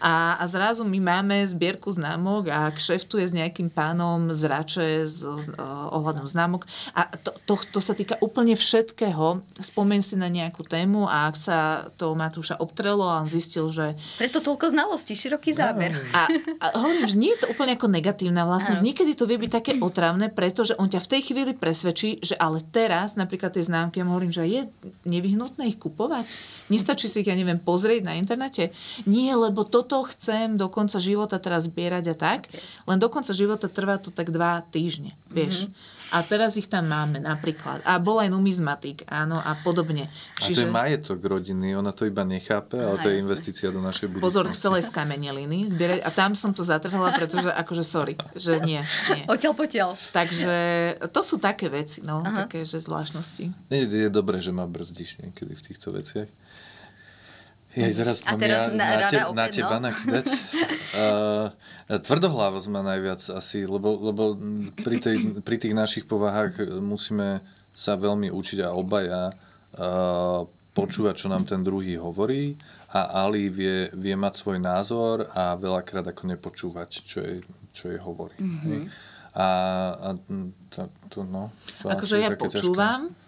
[0.00, 5.24] A, a zrazu my máme zbierku známok a kšeftuje s nejakým pánom z Rače s,
[5.24, 5.46] s
[5.92, 6.68] ohľadom známok.
[6.92, 9.40] A to, to, to sa týka úplne všetkého.
[9.56, 11.58] Spomeň si na nejakú tému a ak sa
[11.96, 13.96] to Matúša obtrelo a on zistil, že...
[14.20, 15.96] Preto toľko znalostí, široký záber.
[16.12, 16.28] A,
[16.60, 18.84] a hovorím, že nie je to úplne ako negatívna vlastnosť.
[18.84, 22.60] Niekedy to vie byť také otravné, pretože on ťa v tej chvíli presvedčí, že ale
[22.60, 24.62] teraz napríklad tie známky, ja mu hovorím, že je
[25.08, 26.28] nevyhnutné ich kupovať.
[26.68, 28.74] Nestačí si ich, ja neviem, pozrieť na internete.
[29.06, 32.50] Nie, lebo toto chcem do konca života teraz zbierať a tak.
[32.90, 35.70] Len do konca života trvá to tak dva týždne, vieš.
[35.70, 35.94] Mm-hmm.
[36.10, 37.82] A teraz ich tam máme napríklad.
[37.86, 40.10] A bol aj numizmatik, áno, a podobne.
[40.42, 40.66] Čiže...
[40.66, 44.10] A to je majetok rodiny, ona to iba nechápe, ale to je investícia do našej
[44.10, 44.26] budúcnosti.
[44.26, 48.58] Pozor, chcela aj z kameneliny zbierať a tam som to zatrhala, pretože akože sorry, že
[48.66, 48.82] nie.
[49.14, 49.22] nie.
[49.30, 49.88] Oteľ poteľ.
[50.10, 50.54] Takže
[51.14, 52.46] to sú také veci, no, Aha.
[52.46, 53.70] také, že zvláštnosti.
[53.70, 56.30] Nie, je dobré, že ma brzdíš niekedy v týchto veciach.
[57.76, 59.84] Ja teraz a teraz ja na, na, te, opäť, na teba no?
[59.92, 60.24] nakydať.
[60.32, 61.46] uh,
[62.00, 64.32] tvrdohlavosť ma najviac asi, lebo, lebo
[64.80, 67.44] pri, tej, pri tých našich povahách musíme
[67.76, 72.56] sa veľmi učiť a obaja uh, počúvať, čo nám ten druhý hovorí
[72.96, 77.40] a Ali vie, vie mať svoj názor a veľakrát ako nepočúvať, čo jej,
[77.76, 78.36] čo jej hovorí.
[78.40, 78.82] Mm-hmm.
[79.36, 79.48] A,
[79.92, 80.08] a
[80.72, 81.52] to, to, no,
[81.84, 83.25] to akože ja počúvam, ťažké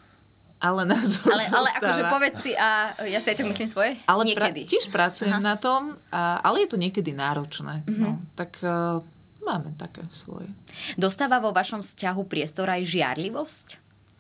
[0.59, 3.91] ale názor Ale, ale akože povedz si a ja si aj tak myslím svoje?
[4.11, 4.67] Ale niekedy.
[4.67, 5.55] Pra, tiež pracujem Aha.
[5.55, 7.87] na tom, a, ale je to niekedy náročné.
[7.87, 8.03] Mm-hmm.
[8.03, 8.99] No, tak uh,
[9.47, 10.51] máme také svoje.
[10.99, 13.67] Dostáva vo vašom vzťahu priestor aj žiarlivosť?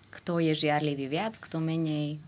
[0.09, 2.23] Kto je žiarlivý viac, kto menej?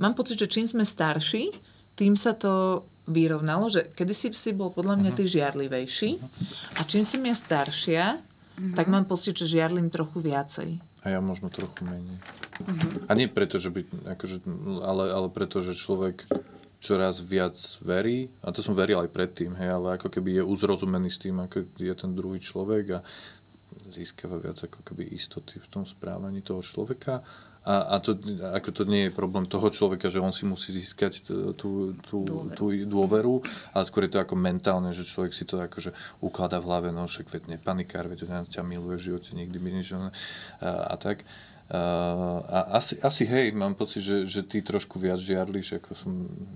[0.00, 1.52] Mám pocit, že čím sme starší,
[1.98, 6.10] tým sa to vyrovnalo, že kedysi si bol podľa mňa ty žiarlivejší
[6.76, 8.74] a čím som ja staršia, uh-huh.
[8.74, 10.82] tak mám pocit, že žiarlim trochu viacej.
[11.06, 12.18] A ja možno trochu menej.
[12.18, 13.06] Uh-huh.
[13.06, 13.86] A nie preto, že by,
[14.18, 14.42] akože,
[14.82, 16.26] ale, ale preto, že človek
[16.82, 21.08] čoraz viac verí, a to som veril aj predtým, hej, ale ako keby je uzrozumený
[21.14, 23.06] s tým, ako je ten druhý človek a
[23.86, 27.22] získava viac ako keby istoty v tom správaní toho človeka
[27.66, 28.14] a, a to,
[28.54, 32.64] ako to nie je problém toho človeka, že on si musí získať tú, tú, tú
[32.86, 33.42] dôveru,
[33.74, 35.90] ale skôr je to ako mentálne, že človek si to akože
[36.22, 39.68] ukladá v hlave, no však veď nepanikár, veď on ťa miluje v živote, nikdy by
[39.74, 40.14] nič a,
[40.62, 41.26] a tak.
[41.66, 46.12] Uh, a asi, asi hej, mám pocit, že, že ty trošku viac žiarliš, ako som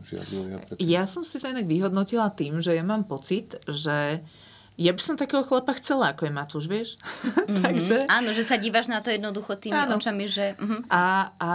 [0.07, 0.87] žiarlil ja predtým.
[0.87, 4.50] Ja som si to inak vyhodnotila tým, že ja mám pocit, že uh,
[4.81, 6.97] ja by som takého chlapa chcela, ako je Matúš, vieš?
[6.97, 7.61] Mm-hmm.
[7.69, 7.97] Takže...
[8.09, 10.01] Áno, že sa dívaš na to jednoducho tými áno.
[10.01, 10.57] očami, že...
[10.57, 10.81] Uh-huh.
[10.89, 11.49] A, a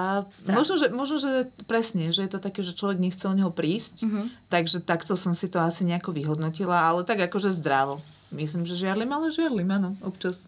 [0.54, 4.06] možno, že, možno, že presne, že je to také, že človek nechce o neho prísť,
[4.06, 4.30] uh-huh.
[4.54, 7.98] takže takto som si to asi nejako vyhodnotila, ale tak akože zdravo.
[8.30, 10.46] Myslím, že žiarlim, ale žiarlim, áno, občas.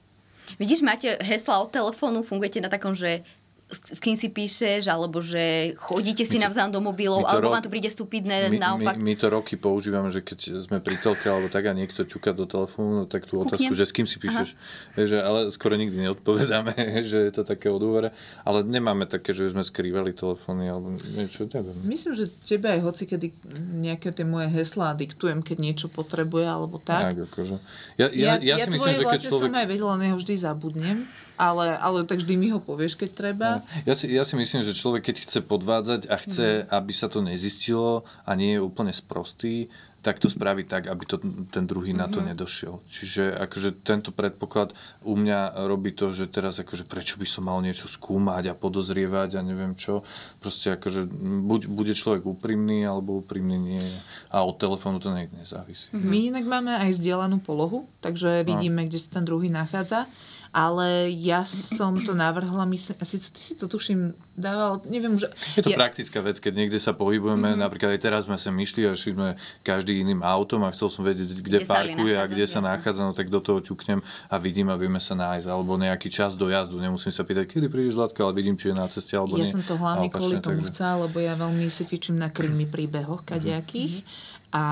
[0.62, 3.26] Vidíš, máte hesla od telefónu, fungujete na takom, že
[3.68, 7.68] s kým si píšeš, alebo že chodíte si navzájom do mobilov, alebo ro- vám to
[7.68, 8.96] príde stupidné my, naopak.
[8.96, 12.32] My, my to roky používame, že keď sme pri telke alebo tak a niekto ťuka
[12.32, 13.76] do telefónu, tak tú otázku, Kuknem.
[13.76, 14.56] že s kým si píšeš,
[14.96, 16.72] že, ale skoro nikdy neodpovedáme,
[17.12, 18.16] že je to také odúvere,
[18.48, 21.76] ale nemáme také, že by sme skrývali telefóny alebo niečo, neviem.
[21.84, 23.36] Myslím, že tebe aj hoci, kedy
[23.84, 27.12] nejaké tie moje heslá diktujem, keď niečo potrebuje alebo tak.
[27.12, 27.56] Tak, akože.
[28.00, 29.52] Ja, ja, ja, ja si myslím, že keď vlastne človek...
[29.52, 31.00] som aj vedela, vždy zabudnem
[31.38, 33.50] ale, ale tak vždy mi ho povieš, keď treba.
[33.86, 36.74] Ja si, ja si myslím, že človek, keď chce podvádzať a chce, mm.
[36.74, 39.70] aby sa to nezistilo a nie je úplne sprostý,
[40.08, 41.20] tak to spraví tak, aby to,
[41.52, 42.00] ten druhý mm-hmm.
[42.00, 42.28] na to mhm.
[42.32, 42.80] nedošiel.
[42.88, 44.72] Čiže akože tento predpoklad
[45.04, 49.36] u mňa robí to, že teraz akože prečo by som mal niečo skúmať a podozrievať
[49.36, 50.08] a neviem čo.
[50.40, 51.12] Proste akože
[51.44, 53.84] buď bude človek úprimný, alebo úprimný nie.
[54.32, 55.92] A od telefónu to niekde nezávisí.
[55.92, 56.08] Mm-hmm.
[56.08, 58.56] My inak máme aj zdieľanú polohu, takže no.
[58.56, 58.88] vidíme, no.
[58.88, 60.08] kde sa ten druhý nachádza
[60.58, 65.30] ale ja som to navrhla, myslím, asi ty si to tuším dával, neviem, že...
[65.54, 65.78] Je to ja...
[65.78, 67.62] praktická vec, keď niekde sa pohybujeme, mm-hmm.
[67.62, 71.06] napríklad aj teraz sme sa myšli a šli sme každý iným autom a chcel som
[71.06, 74.74] vedieť, kde, kde parkuje a kde sa nachádza, no tak do toho ťuknem a vidím
[74.74, 78.26] a vieme sa nájsť, alebo nejaký čas do jazdu, nemusím sa pýtať, kedy prídeš Zlatka,
[78.26, 79.54] ale vidím, či je na ceste alebo ja nie.
[79.54, 80.74] Ja som to hlavne kvôli tomu takže...
[80.74, 84.58] chcela, lebo ja veľmi si fičím na krimi príbehoch kadejakých mm-hmm.
[84.58, 84.64] a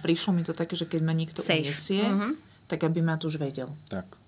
[0.00, 1.60] prišlo mi to také, že keď ma niekto Safe.
[1.60, 2.32] uniesie, mm-hmm.
[2.72, 3.68] tak aby ma tu už vedel.
[3.92, 4.24] Tak.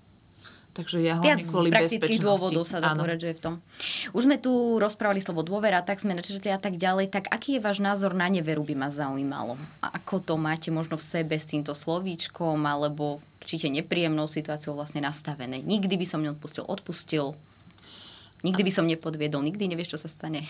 [0.78, 3.54] Takže ja Viac kvôli z praktických dôvodov sa dá povedať, že je v tom.
[4.14, 7.10] Už sme tu rozprávali slovo dôvera, tak sme načrtli a tak ďalej.
[7.10, 9.58] Tak aký je váš názor na neveru by ma zaujímalo?
[9.82, 15.02] A ako to máte možno v sebe s týmto slovíčkom alebo určite nepríjemnou situáciou vlastne
[15.02, 15.66] nastavené?
[15.66, 17.34] Nikdy by som neodpustil, odpustil.
[18.46, 20.46] Nikdy by som nepodviedol, nikdy nevieš, čo sa stane.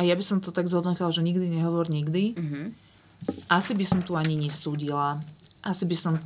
[0.00, 2.32] A ja by som to tak zhodnotila, že nikdy nehovor nikdy.
[2.32, 2.66] Mm-hmm.
[3.52, 5.20] Asi by som tu ani nesúdila.
[5.60, 6.16] Asi by som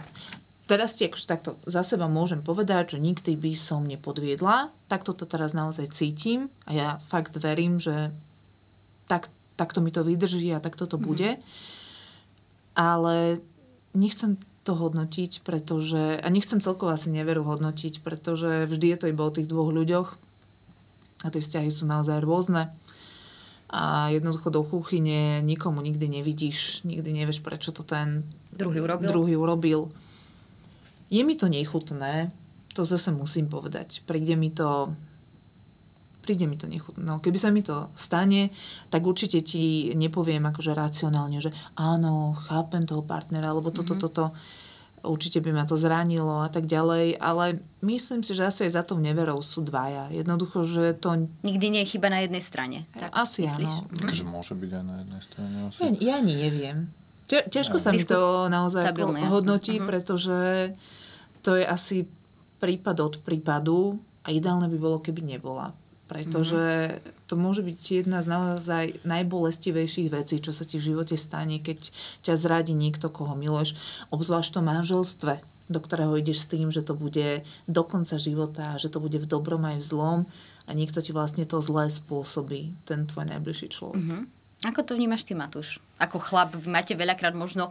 [0.69, 4.69] teraz ti akože takto za seba môžem povedať, že nikdy by som nepodviedla.
[4.93, 8.13] Takto to teraz naozaj cítim a ja fakt verím, že
[9.09, 11.03] tak, takto mi to vydrží a takto to mm.
[11.03, 11.31] bude.
[12.77, 13.41] Ale
[13.97, 19.25] nechcem to hodnotiť, pretože, a nechcem celkovo asi neveru hodnotiť, pretože vždy je to iba
[19.25, 20.09] o tých dvoch ľuďoch
[21.25, 22.69] a tie vzťahy sú naozaj rôzne
[23.69, 29.09] a jednoducho do kuchyne nikomu nikdy nevidíš, nikdy nevieš, prečo to ten druhý urobil.
[29.13, 29.81] Druhý urobil.
[31.09, 32.31] Je mi to nechutné,
[32.77, 34.05] to zase musím povedať.
[34.05, 34.93] Príde mi to
[36.29, 37.01] príde mi to nechutné.
[37.01, 38.53] No, keby sa mi to stane,
[38.93, 44.05] tak určite ti nepoviem akože racionálne, že áno, chápem toho partnera, alebo toto, mm-hmm.
[44.05, 44.37] toto,
[45.09, 48.83] určite by ma to zranilo a tak ďalej, ale myslím si, že asi aj za
[48.85, 50.13] tou neverou sú dvaja.
[50.13, 51.17] Jednoducho, že to...
[51.49, 52.85] Nikdy nie je chyba na jednej strane.
[52.93, 53.73] Tak asi myslíš?
[53.89, 53.89] áno.
[53.89, 55.55] Takže môže byť aj na jednej strane.
[55.65, 55.81] Asi.
[55.81, 56.79] Ja, ja ani neviem.
[57.29, 59.89] Ťažko sa mi to naozaj ako hodnotí, uh-huh.
[59.89, 60.73] pretože
[61.45, 62.09] to je asi
[62.59, 65.77] prípad od prípadu a ideálne by bolo, keby nebola
[66.09, 66.97] pretože
[67.29, 71.93] to môže byť jedna z naozaj najbolestivejších vecí, čo sa ti v živote stane, keď
[72.25, 73.77] ťa zradí niekto, koho miluješ,
[74.09, 75.33] obzvlášť v tom manželstve,
[75.69, 79.29] do ktorého ideš s tým, že to bude do konca života, že to bude v
[79.29, 80.21] dobrom aj v zlom
[80.65, 84.01] a niekto ti vlastne to zlé spôsobí, ten tvoj najbližší človek.
[84.01, 84.23] Mm-hmm.
[84.67, 85.79] Ako to vnímaš ty, Matúš?
[86.03, 87.71] Ako chlap, vy máte veľakrát možno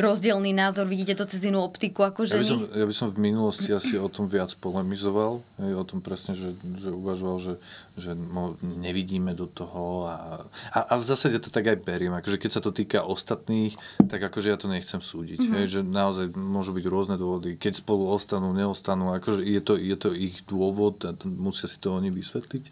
[0.00, 2.40] rozdielný názor, vidíte to cez inú optiku ako ženy?
[2.40, 6.00] Ja by som, ja by som v minulosti asi o tom viac polemizoval, o tom
[6.00, 7.54] presne, že, že uvažoval, že,
[8.00, 8.16] že
[8.62, 12.64] nevidíme do toho a, a, a v zásade to tak aj beriem, akože keď sa
[12.64, 13.76] to týka ostatných,
[14.08, 15.56] tak akože ja to nechcem súdiť, mm-hmm.
[15.60, 19.96] hej, že naozaj môžu byť rôzne dôvody, keď spolu ostanú, neostanú, akože je to, je
[20.00, 22.64] to ich dôvod a musia si to oni vysvetliť.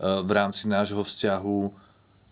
[0.00, 1.83] V rámci nášho vzťahu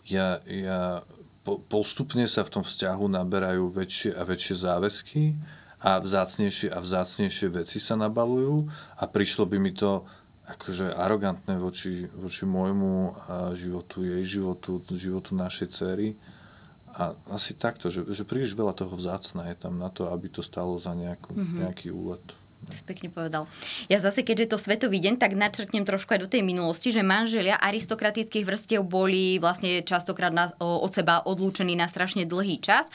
[0.06, 1.06] ja, ja
[1.42, 5.22] po, postupne sa v tom vzťahu naberajú väčšie a väčšie záväzky
[5.82, 10.06] a vzácnejšie a vzácnejšie veci sa nabalujú a prišlo by mi to
[10.46, 13.14] akože arogantné voči, voči môjmu
[13.54, 16.18] životu, jej životu, životu našej cery.
[16.92, 20.44] A asi takto, že, že príliš veľa toho vzácna je tam na to, aby to
[20.44, 21.58] stalo za nejakú, mm-hmm.
[21.64, 22.20] nejaký úlet.
[22.87, 23.44] Pekne povedal.
[23.90, 27.05] Ja zase, keďže je to Svetový deň, tak načrtnem trošku aj do tej minulosti, že
[27.05, 32.87] manželia aristokratických vrstiev boli vlastne častokrát na, od seba odlúčení na strašne dlhý čas,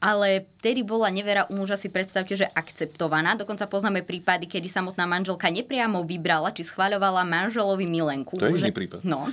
[0.00, 3.36] ale vtedy bola nevera u muža si predstavte, že akceptovaná.
[3.36, 8.40] Dokonca poznáme prípady, kedy samotná manželka nepriamo vybrala, či schváľovala manželovi milenku.
[8.40, 9.04] To je iný prípad.
[9.04, 9.28] No.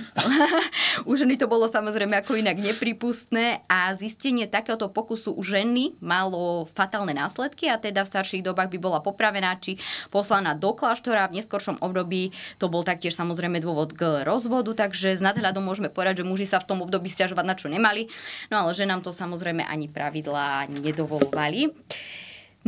[1.08, 6.68] u ženy to bolo samozrejme ako inak nepripustné a zistenie takéhoto pokusu u ženy malo
[6.68, 9.77] fatálne následky a teda v starších dobách by bola popravená, či
[10.12, 11.28] poslaná do kláštora.
[11.30, 16.22] V neskoršom období to bol taktiež samozrejme dôvod k rozvodu, takže s nadhľadom môžeme povedať,
[16.22, 18.10] že muži sa v tom období stiažovať na čo nemali.
[18.52, 21.72] No ale že nám to samozrejme ani pravidlá nedovolovali.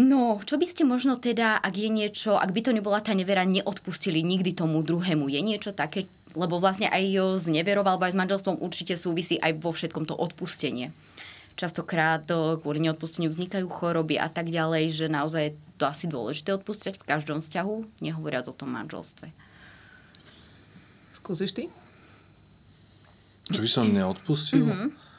[0.00, 3.44] No, čo by ste možno teda, ak je niečo, ak by to nebola tá nevera,
[3.44, 5.28] neodpustili nikdy tomu druhému?
[5.28, 7.04] Je niečo také, lebo vlastne aj
[7.42, 10.94] s neverou alebo aj s manželstvom určite súvisí aj vo všetkom to odpustenie.
[11.60, 12.24] Častokrát
[12.64, 17.04] kvôli neodpusteniu vznikajú choroby a tak ďalej, že naozaj je to asi dôležité odpustiť v
[17.04, 19.28] každom vzťahu, nehovoriac o tom manželstve.
[21.20, 21.68] Skúsiš ty?
[23.52, 24.64] Čo by som neodpustil?
[24.64, 25.10] Mm-hmm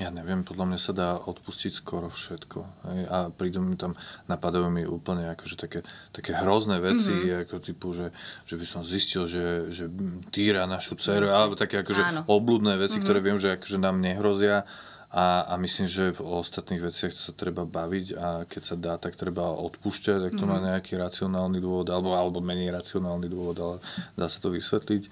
[0.00, 2.58] ja neviem, podľa mňa sa dá odpustiť skoro všetko.
[2.88, 3.00] Hej?
[3.12, 3.92] A prídu mi tam,
[4.32, 7.44] napadajú mi úplne akože také, také hrozné veci, mm-hmm.
[7.44, 8.08] ako typu, že,
[8.48, 9.92] že by som zistil, že, že
[10.32, 11.36] týra našu dceru, yes.
[11.36, 12.20] alebo také akože Áno.
[12.32, 13.04] oblúdne veci, mm-hmm.
[13.04, 14.64] ktoré viem, že akože nám nehrozia.
[15.10, 19.18] A, a myslím, že v ostatných veciach sa treba baviť a keď sa dá, tak
[19.18, 20.62] treba odpúšťať, tak to mm-hmm.
[20.64, 23.76] má nejaký racionálny dôvod, alebo, alebo menej racionálny dôvod, ale
[24.14, 25.10] dá sa to vysvetliť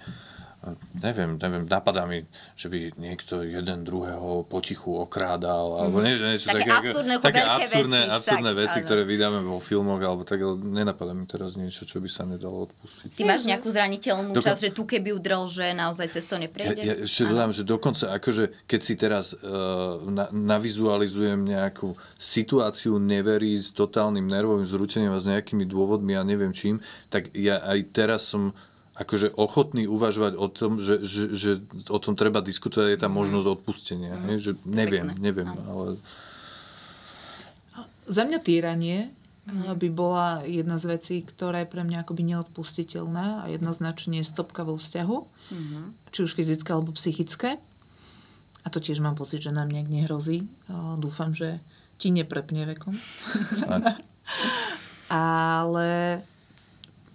[0.99, 2.27] neviem, neviem, napadá mi,
[2.59, 7.99] že by niekto jeden druhého potichu okrádal, alebo nie, niečo také, také absurdné, také absurdné,
[8.03, 11.87] veci, absurdné však, veci ktoré vydáme vo filmoch, alebo tak, ale nenapadá mi teraz niečo,
[11.87, 13.15] čo by sa nedalo odpustiť.
[13.15, 14.45] Ty máš nejakú zraniteľnú Dokon...
[14.51, 16.83] časť, že tu keby udrel, že naozaj cez to neprejde?
[16.83, 22.99] Ja, ja ešte dodám, že dokonca, akože, keď si teraz uh, na, navizualizujem nejakú situáciu
[22.99, 27.79] neverí s totálnym nervovým zrútením a s nejakými dôvodmi a neviem čím, tak ja aj
[27.95, 28.51] teraz som
[28.99, 31.51] akože ochotný uvažovať o tom, že, že, že
[31.87, 33.19] o tom treba diskutovať, je tam mhm.
[33.23, 34.13] možnosť odpustenia.
[34.19, 34.37] Mm.
[34.43, 35.95] Že neviem, neviem, ale...
[38.09, 39.13] Za mňa týranie
[39.47, 39.71] mm.
[39.79, 44.75] by bola jedna z vecí, ktorá je pre mňa akoby neodpustiteľná a jednoznačne stopka vo
[44.75, 45.17] vzťahu,
[45.55, 46.11] mm.
[46.11, 47.61] či už fyzické alebo psychické.
[48.65, 50.51] A to tiež mám pocit, že nám nejak nehrozí.
[50.99, 51.63] Dúfam, že
[51.95, 52.91] ti neprepne vekom.
[55.09, 56.21] Ale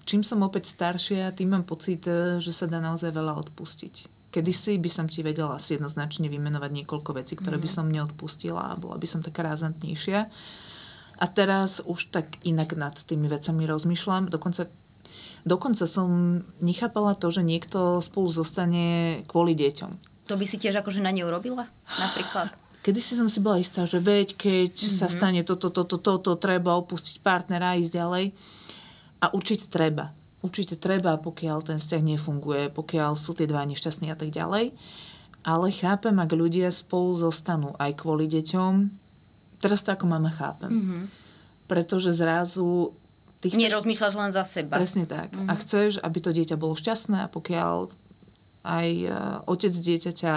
[0.05, 3.95] čím som opäť staršia, tým mám pocit, e, že sa dá naozaj veľa odpustiť.
[4.31, 7.75] Kedysi by som ti vedela asi jednoznačne vymenovať niekoľko vecí, ktoré by mhm.
[7.75, 10.29] som neodpustila a bola by som taká rázantnejšia.
[11.15, 14.35] A teraz už tak inak nad tými vecami rozmýšľam.
[14.35, 14.67] Dokonca,
[15.47, 19.93] dokonca som nechápala to, že niekto spolu zostane kvôli deťom.
[20.27, 21.71] To by si tiež akože na ne urobila?
[21.87, 22.65] Napríklad?
[22.85, 24.99] kedy si som si bola istá, že veď, keď mm-hmm.
[25.01, 28.25] sa stane toto, toto, toto, treba opustiť partnera a ísť ďalej.
[29.25, 30.13] A určite treba.
[30.45, 34.77] Určite treba, pokiaľ ten vzťah nefunguje, pokiaľ sú tie dva nešťastní a tak ďalej.
[35.41, 38.93] Ale chápem, ak ľudia spolu zostanú aj kvôli deťom.
[39.65, 40.69] Teraz to ako mama chápem.
[40.69, 41.03] Mm-hmm.
[41.65, 42.93] Pretože zrazu
[43.41, 43.61] Ty chceš...
[43.61, 44.77] Nerozmýšľaš len za seba.
[44.81, 45.33] Presne tak.
[45.33, 45.49] Mm-hmm.
[45.49, 47.93] A chceš, aby to dieťa bolo šťastné a pokiaľ
[48.65, 49.13] aj e,
[49.45, 50.35] otec dieťaťa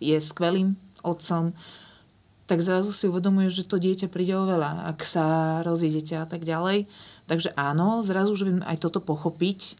[0.00, 1.52] je skvelým otcom,
[2.46, 6.86] tak zrazu si uvedomuješ, že to dieťa príde oveľa, ak sa rozídete a tak ďalej.
[7.26, 9.74] Takže áno, zrazu už viem aj toto pochopiť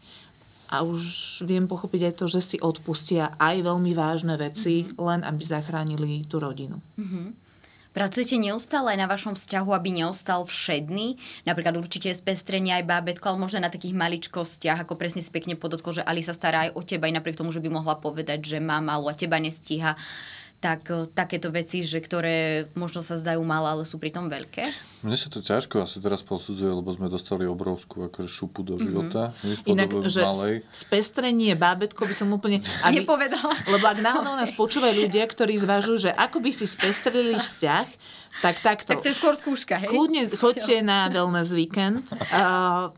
[0.67, 1.01] a už
[1.47, 4.99] viem pochopiť aj to, že si odpustia aj veľmi vážne veci, mm-hmm.
[4.99, 6.83] len aby zachránili tú rodinu.
[6.99, 7.47] Mm-hmm.
[7.95, 11.17] Pracujete neustále aj na vašom vzťahu, aby neostal všedný?
[11.49, 15.57] Napríklad určite je spestrenie aj bábetko, ale možno na takých maličkostiach, ako presne si pekne
[15.57, 18.45] podotkol, že Ali sa stará aj o teba, aj napriek tomu, že by mohla povedať,
[18.45, 19.97] že má málo a teba nestíha
[20.57, 24.73] tak e, takéto veci, že ktoré možno sa zdajú malé, ale sú pritom veľké?
[25.05, 28.81] Mne sa to ťažko asi teraz posudzuje, lebo sme dostali obrovskú akože šupu do mhm.
[28.81, 29.21] života.
[29.37, 29.69] Mm-hmm.
[29.69, 30.55] Inak, že malej.
[30.73, 32.65] spestrenie, bábetko by som úplne...
[32.85, 33.53] Aby, Nepovedala.
[33.69, 37.87] Lebo ak náhodou nás počúvajú ľudia, ktorí zvažujú, že ako by si spestrili vzťah,
[38.41, 38.93] tak takto.
[38.93, 39.89] Tak to je skôr skúška, hej?
[39.89, 42.43] Kľudne choďte na wellness weekend, a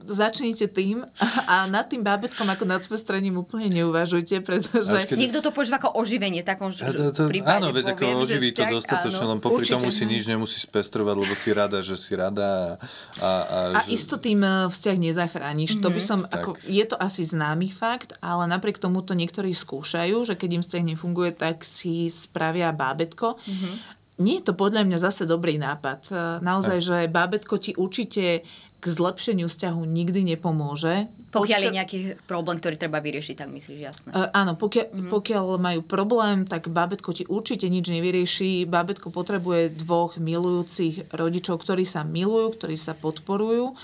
[0.03, 1.07] začnite tým
[1.47, 5.07] a nad tým bábetkom ako nad spestrením úplne neuvažujte, pretože...
[5.07, 5.15] Keď...
[5.15, 9.25] Niekto to požíva ako oživenie, takom ja, to, to, Áno, veď ako oživí to dostatočne,
[9.25, 9.79] len popri Určite.
[9.79, 12.75] tomu si nič nemusí spestrovať, lebo si rada, že si rada.
[13.19, 13.95] A, a, a že...
[13.95, 15.79] isto tým eh, vzťah nezachrániš.
[15.79, 15.85] Mm-hmm.
[15.85, 16.07] To by mhm.
[16.07, 20.49] som, ako, je to asi známy fakt, ale napriek tomu to niektorí skúšajú, že keď
[20.59, 23.39] im vzťah nefunguje, tak si spravia bábetko.
[23.39, 26.11] Mm-hmm nie je to podľa mňa zase dobrý nápad.
[26.11, 26.13] E,
[26.43, 28.43] naozaj, že bábetko ti určite
[28.79, 31.11] k zlepšeniu vzťahu nikdy nepomôže.
[31.29, 34.09] Pokiaľ je nejaký problém, ktorý treba vyriešiť, tak myslíš jasné.
[34.15, 35.11] Uh, áno, pokiaľ, mm-hmm.
[35.11, 38.65] pokiaľ majú problém, tak bábetko ti určite nič nevyrieši.
[38.65, 43.75] Bábetko potrebuje dvoch milujúcich rodičov, ktorí sa milujú, ktorí sa podporujú.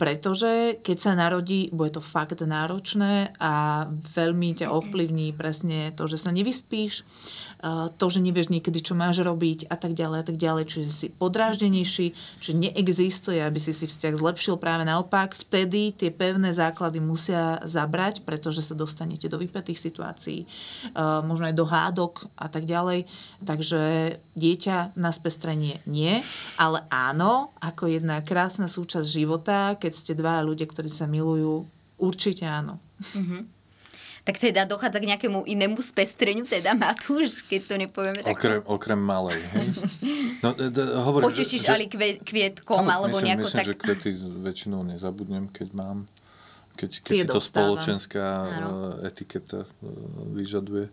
[0.00, 3.84] Pretože keď sa narodí, bude to fakt náročné a
[4.16, 7.04] veľmi ťa ovplyvní presne to, že sa nevyspíš,
[8.00, 10.64] to, že nevieš niekedy, čo máš robiť a tak ďalej a tak ďalej.
[10.64, 15.36] Čiže si podráždenejší, čiže neexistuje, aby si si vzťah zlepšil práve naopak.
[15.36, 20.48] Vtedy tie pevné základy musia zabrať, pretože sa dostanete do vypetých situácií,
[21.28, 23.04] možno aj do hádok a tak ďalej.
[23.44, 26.24] Takže dieťa na spestrenie nie,
[26.56, 31.66] ale áno, ako jedna krásna súčasť života, keď ste dva ľudia, ktorí sa milujú,
[32.00, 32.78] určite áno.
[33.14, 33.60] Mm-hmm
[34.20, 38.36] tak teda dochádza k nejakému inému spestreniu, teda Matúš, keď to nepovieme tak.
[38.36, 39.68] Okrem, okrem malej, hej?
[40.44, 43.66] No, d- d- hovorím, Potešíš že, ali kvie, kvietkom, no, alebo myslím, nejako myslím, tak...
[43.66, 44.10] že kvety
[44.44, 46.04] väčšinou nezabudnem, keď mám.
[46.76, 48.68] Keď, keď si to spoločenská ano.
[49.02, 49.88] Eh, etiketa eh,
[50.36, 50.92] vyžaduje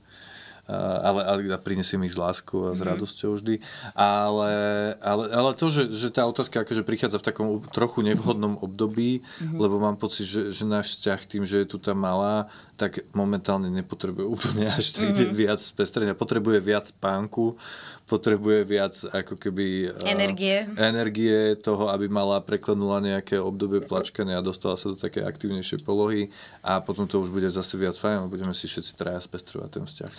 [0.76, 2.88] ale, ale prinesiem ich s láskou a s mm.
[2.92, 3.56] radosťou vždy.
[3.96, 4.52] Ale,
[5.00, 9.58] ale, ale to, že, že tá otázka akože prichádza v takom trochu nevhodnom období, mm-hmm.
[9.58, 13.74] lebo mám pocit, že, že náš vzťah tým, že je tu tá malá, tak momentálne
[13.74, 15.34] nepotrebuje úplne až mm-hmm.
[15.34, 16.14] viac pestrenia.
[16.14, 17.58] Potrebuje viac spánku,
[18.06, 19.98] potrebuje viac ako keby...
[20.06, 20.70] Energie.
[20.70, 25.82] Uh, energie toho, aby mala preklenula nejaké obdobie plačkania a dostala sa do také aktívnejšej
[25.82, 26.30] polohy
[26.62, 30.14] a potom to už bude zase viac fajn, budeme si všetci traja spestrovať ten vzťah.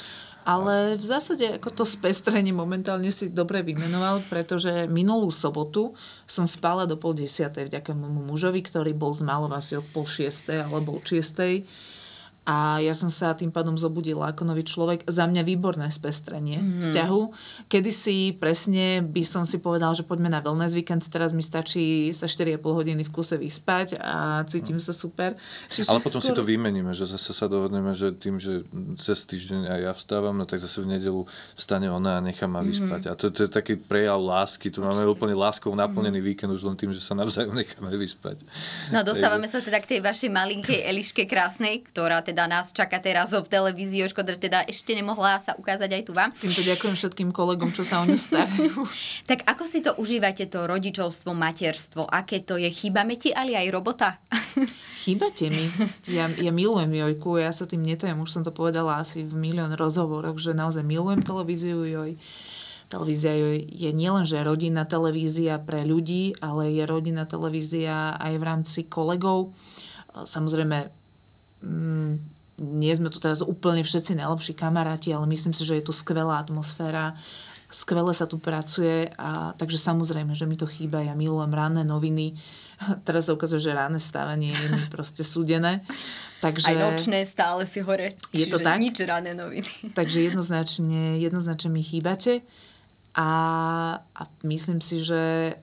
[0.48, 5.92] Ale v zásade ako to spestrenie momentálne si dobre vymenoval, pretože minulú sobotu
[6.24, 10.08] som spala do pol desiatej vďaka môjmu mužovi, ktorý bol z Malov asi od pol
[10.08, 11.68] šiestej alebo od šiestej
[12.48, 15.04] a ja som sa tým pádom zobudila ako nový človek.
[15.04, 16.80] Za mňa výborné spestrenie mm.
[16.80, 17.20] vzťahu.
[17.68, 22.08] Kedy si presne by som si povedal, že poďme na wellness víkend, teraz mi stačí
[22.16, 25.36] sa 4,5 hodiny v kuse vyspať a cítim sa super.
[25.68, 26.32] Čiže Ale potom skôr...
[26.32, 28.64] si to vymeníme, že zase sa dohodneme, že tým, že
[28.96, 32.64] cez týždeň aj ja vstávam, no tak zase v nedelu vstane ona a nechá ma
[32.64, 33.04] vyspať.
[33.04, 33.10] Mm.
[33.10, 34.72] A to, to je taký prejav lásky.
[34.72, 36.28] Tu máme úplne láskou naplnený mm.
[36.32, 38.40] víkend už len tým, že sa navzájom necháme vyspať.
[38.88, 43.02] No dostávame sa teda k tej vašej malinkej Eliške krásnej, ktorá teda teda nás čaká
[43.02, 46.30] teraz v televízii, škoda, teda ešte nemohla sa ukázať aj tu vám.
[46.30, 48.86] Týmto ďakujem všetkým kolegom, čo sa o ňu starajú.
[49.30, 52.06] tak ako si to užívate, to rodičovstvo, materstvo?
[52.06, 52.70] Aké to je?
[52.70, 54.14] Chýbame ti, ale aj robota?
[55.02, 55.66] Chýbate mi.
[56.06, 59.74] Ja, ja milujem Jojku, ja sa tým netajem, už som to povedala asi v milión
[59.74, 62.14] rozhovoroch, že naozaj milujem televíziu Joj.
[62.86, 63.34] Televízia
[63.66, 69.58] je nielenže rodinná televízia pre ľudí, ale je rodinná televízia aj v rámci kolegov.
[70.14, 70.97] Samozrejme,
[71.62, 72.12] mm,
[72.58, 76.42] nie sme tu teraz úplne všetci najlepší kamaráti, ale myslím si, že je tu skvelá
[76.42, 77.14] atmosféra,
[77.70, 81.04] skvele sa tu pracuje a takže samozrejme, že mi to chýba.
[81.04, 82.34] Ja milujem ranné noviny.
[83.06, 85.84] Teraz sa ukazuje, že ranné stávanie je mi proste súdené.
[86.40, 88.14] Takže, Aj nočné stále si hore.
[88.32, 88.80] Je to tak?
[88.80, 89.70] nič ranné noviny.
[89.98, 92.42] Takže jednoznačne, jednoznačne mi chýbate.
[93.18, 93.28] A,
[94.02, 95.54] a myslím si, že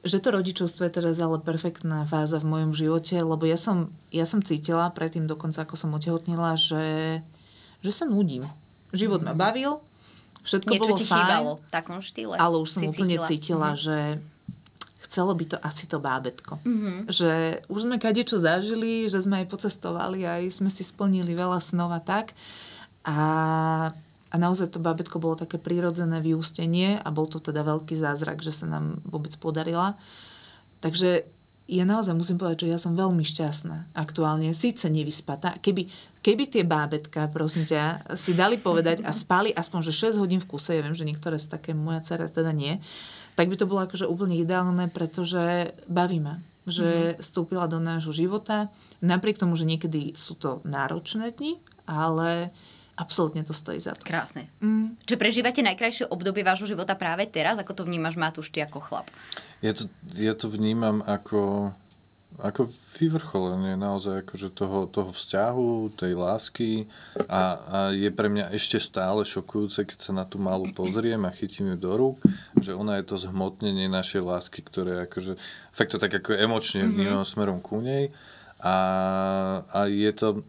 [0.00, 3.76] že to rodičovstvo je teraz ale perfektná fáza v mojom živote, lebo ja som,
[4.08, 7.20] ja som cítila predtým dokonca, ako som otehotnila, že,
[7.78, 8.48] že sa nudím.
[8.90, 9.78] Život ma bavil,
[10.40, 12.34] všetko Niečo bolo ti fajn, chýbalo v takom štýle.
[12.34, 13.28] ale už som úplne cítila.
[13.28, 13.78] cítila, Mhm.
[13.78, 13.96] že
[15.00, 16.58] chcelo by to asi to bábetko.
[16.62, 16.92] Mhm.
[17.06, 17.30] Že
[17.66, 22.00] už sme kadečo zažili, že sme aj pocestovali, aj sme si splnili veľa snov a
[22.00, 22.32] tak.
[23.02, 23.16] A,
[24.30, 28.54] a naozaj to bábetko bolo také prírodzené vyústenie a bol to teda veľký zázrak, že
[28.54, 29.98] sa nám vôbec podarila.
[30.78, 31.26] Takže
[31.70, 34.50] ja naozaj musím povedať, že ja som veľmi šťastná aktuálne.
[34.50, 35.58] Síce nevyspatá.
[35.62, 35.86] Keby,
[36.18, 40.50] keby tie bábetka, prosím ťa, si dali povedať a spali aspoň že 6 hodín v
[40.50, 42.82] kuse, ja viem, že niektoré sú také, moja dcera teda nie,
[43.38, 48.68] tak by to bolo akože úplne ideálne, pretože baví ma že vstúpila do nášho života.
[49.00, 51.58] Napriek tomu, že niekedy sú to náročné dni,
[51.88, 52.54] ale
[53.00, 54.04] absolútne to stojí za to.
[54.04, 54.52] Krásne.
[54.60, 55.00] Mm.
[55.08, 57.56] Čiže prežívate najkrajšie obdobie vášho života práve teraz?
[57.56, 59.08] Ako to vnímaš, Matúš, ty ako chlap?
[59.64, 59.88] Ja to,
[60.20, 61.72] ja to vnímam ako,
[62.36, 62.68] ako
[63.00, 66.70] vyvrcholenie naozaj akože toho, toho vzťahu, tej lásky
[67.24, 67.42] a, a
[67.96, 71.76] je pre mňa ešte stále šokujúce, keď sa na tú malú pozriem a chytím ju
[71.80, 72.16] do rúk,
[72.60, 75.40] že ona je to zhmotnenie našej lásky, ktoré akože,
[75.72, 78.12] fakt to tak ako emočne vnímam smerom ku nej
[78.60, 78.76] a,
[79.72, 80.44] a je to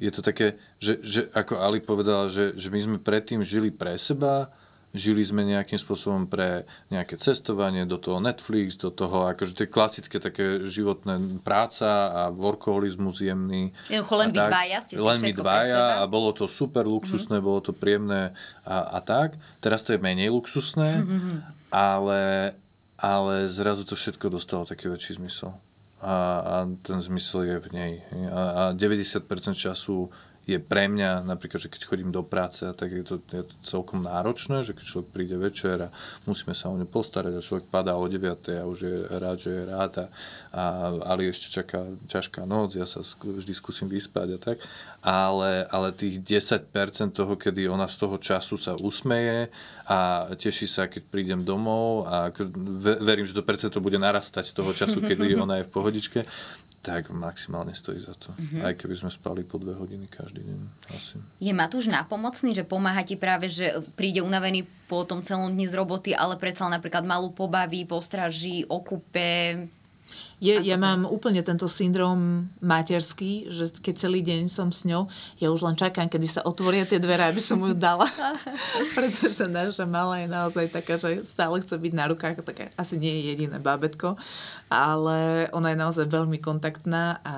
[0.00, 4.00] je to také, že, že ako Ali povedala, že, že my sme predtým žili pre
[4.00, 4.48] seba,
[4.90, 10.18] žili sme nejakým spôsobom pre nejaké cestovanie, do toho Netflix, do toho, akože tie klasické
[10.18, 13.70] také životné práca a workoholizmus jemný.
[13.86, 14.50] Jednoducho len tak.
[14.50, 17.48] dvaja ste Len my dvaja a bolo to super luxusné, mm-hmm.
[17.54, 18.34] bolo to príjemné
[18.66, 19.38] a, a tak.
[19.62, 21.32] Teraz to je menej luxusné, Mhm.
[21.70, 22.56] ale,
[22.98, 25.54] ale zrazu to všetko dostalo taký väčší zmysel.
[26.00, 27.92] A, a ten zmysel je v nej.
[28.32, 30.08] A, a 90% času
[30.50, 34.02] je pre mňa, napríklad, že keď chodím do práce, tak je to, je to celkom
[34.02, 35.94] náročné, že keď človek príde večer a
[36.26, 38.18] musíme sa o ňu postarať a človek padá o 9
[38.58, 40.06] a už je rád, že je rád a,
[40.50, 40.62] a
[41.06, 44.58] Ali ešte čaká ťažká noc, ja sa vždy skúsim vyspať a tak,
[45.00, 46.66] ale, ale tých 10%
[47.14, 49.48] toho, kedy ona z toho času sa usmeje
[49.86, 52.34] a teší sa, keď prídem domov a
[52.98, 56.20] verím, že to percento bude narastať toho času, kedy ona je v pohodičke,
[56.80, 58.32] tak maximálne stojí za to.
[58.32, 58.64] Mm-hmm.
[58.64, 60.60] Aj keby sme spali po dve hodiny každý deň.
[60.96, 61.20] Asi.
[61.36, 65.76] Je Matúš napomocný, že pomáha ti práve, že príde unavený po tom celom dni z
[65.76, 69.68] roboty, ale predsa napríklad malú pobaví, postraží, okupe.
[70.40, 75.04] Je, ja mám úplne tento syndrom materský, že keď celý deň som s ňou,
[75.36, 78.08] ja už len čakám, kedy sa otvoria tie dvere, aby som ju dala.
[78.96, 83.20] Pretože naša malá je naozaj taká, že stále chce byť na rukách, tak asi nie
[83.20, 84.16] je jediné bábetko,
[84.72, 87.36] ale ona je naozaj veľmi kontaktná a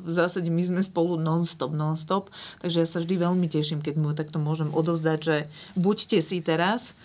[0.00, 2.32] v zásade my sme spolu non-stop, non-stop,
[2.64, 5.36] takže ja sa vždy veľmi teším, keď mu takto môžem odovzdať, že
[5.76, 6.96] buďte si teraz,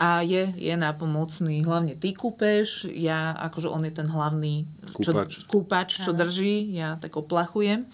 [0.00, 1.60] a je, je nápomocný.
[1.60, 4.64] Hlavne ty kúpeš, ja, akože on je ten hlavný
[4.96, 5.30] čo, Kúpač.
[5.44, 7.84] kúpač, čo drží, ja tak oplachujem.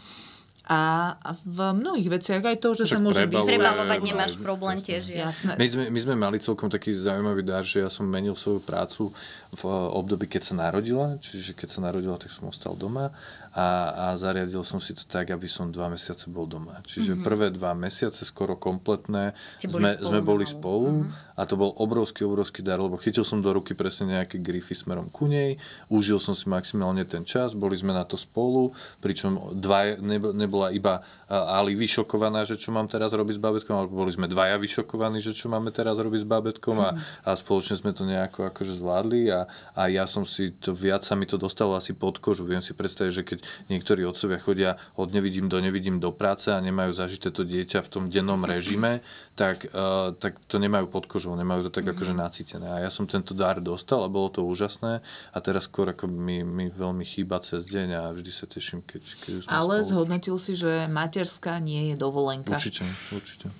[0.66, 3.50] A, a v mnohých veciach aj to, že sa Však môže prebaluje, byť...
[3.54, 4.42] Prebalovať Jasné, nemáš jasné.
[4.42, 5.02] problém tiež.
[5.06, 5.18] Je.
[5.22, 5.52] Jasné.
[5.54, 9.14] My sme, my sme mali celkom taký zaujímavý dar, že ja som menil svoju prácu
[9.56, 9.62] v
[9.96, 11.16] období, keď sa narodila.
[11.16, 13.16] Čiže keď sa narodila, tak som ostal doma
[13.56, 13.68] a,
[14.12, 16.84] a zariadil som si to tak, aby som dva mesiace bol doma.
[16.84, 17.24] Čiže mm-hmm.
[17.24, 20.88] prvé dva mesiace, skoro kompletné, Ste boli sme, spolu sme boli spolu
[21.32, 25.08] a to bol obrovský, obrovský dar, lebo chytil som do ruky presne nejaké grify smerom
[25.08, 25.56] ku nej,
[25.88, 29.96] užil som si maximálne ten čas, boli sme na to spolu, pričom dva,
[30.36, 34.60] nebola iba Ali vyšokovaná, že čo mám teraz robiť s bábetkom, ale boli sme dvaja
[34.60, 36.92] vyšokovaní, že čo máme teraz robiť s bábetkom a,
[37.24, 41.14] a spoločne sme to nejako akože zvládli a, a ja som si to, viac sa
[41.14, 42.46] mi to dostalo asi pod kožu.
[42.46, 43.38] Viem si predstaviť, že keď
[43.72, 47.88] niektorí otcovia chodia od nevidím do nevidím do práce a nemajú zažité to dieťa v
[47.88, 49.00] tom dennom režime,
[49.38, 52.66] tak, uh, tak to nemajú pod kožou, nemajú to tak akože nacítené.
[52.66, 55.00] A ja som tento dar dostal a bolo to úžasné
[55.32, 59.02] a teraz skôr ako mi, mi veľmi chýba cez deň a vždy sa teším, keď,
[59.22, 59.90] keď už Ale spolu.
[59.90, 62.56] zhodnotil si, že materská nie je dovolenka.
[62.56, 63.50] Určite, určite.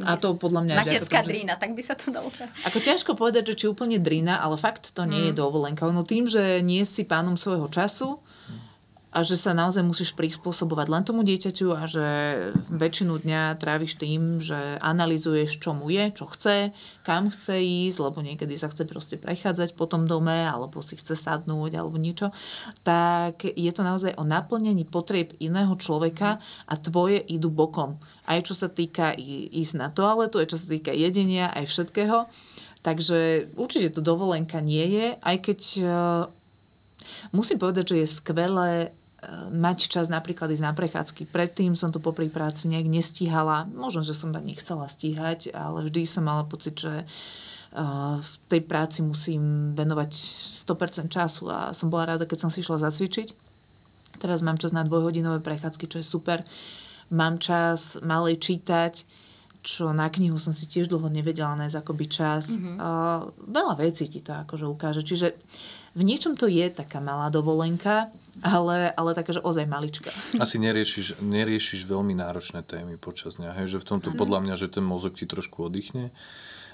[0.00, 0.74] A to podľa mňa...
[0.80, 2.32] Materská že- drína, tak by sa to dalo.
[2.64, 5.84] Ako ťažko povedať, že či úplne drina, ale fakt to nie je dovolenka.
[5.84, 8.16] Ono tým, že nie si pánom svojho času
[9.12, 12.06] a že sa naozaj musíš prispôsobovať len tomu dieťaťu a že
[12.72, 16.72] väčšinu dňa tráviš tým, že analizuješ, čo mu je, čo chce,
[17.04, 21.12] kam chce ísť, lebo niekedy sa chce proste prechádzať po tom dome, alebo si chce
[21.12, 22.32] sadnúť, alebo niečo,
[22.80, 28.00] tak je to naozaj o naplnení potrieb iného človeka a tvoje idú bokom.
[28.22, 29.14] Aj čo sa týka
[29.50, 32.30] ísť na toaletu, aj čo sa týka jedenia, aj všetkého.
[32.82, 35.84] Takže určite to dovolenka nie je, aj keď e,
[37.30, 38.70] musím povedať, že je skvelé
[39.54, 41.30] mať čas napríklad ísť na prechádzky.
[41.30, 43.70] Predtým som to popri práci nejak nestíhala.
[43.70, 47.06] Možno, že som ma nechcela stíhať, ale vždy som mala pocit, že
[48.18, 52.82] v tej práci musím venovať 100% času a som bola rada, keď som si išla
[52.82, 53.32] zacvičiť.
[54.20, 56.44] Teraz mám čas na dvojhodinové prechádzky, čo je super.
[57.12, 59.04] Mám čas malej čítať,
[59.62, 62.50] čo na knihu som si tiež dlho nevedela nájsť akoby čas.
[62.50, 62.76] Mm-hmm.
[62.82, 65.06] Uh, veľa vecí ti to akože ukáže.
[65.06, 65.38] Čiže
[65.94, 68.10] v niečom to je taká malá dovolenka,
[68.42, 70.10] ale, ale taká, že ozaj malička.
[70.42, 73.76] Asi neriešiš, neriešiš veľmi náročné témy počas dňa, hej?
[73.76, 74.18] že v tomto ano.
[74.18, 76.10] podľa mňa, že ten mozog ti trošku oddychne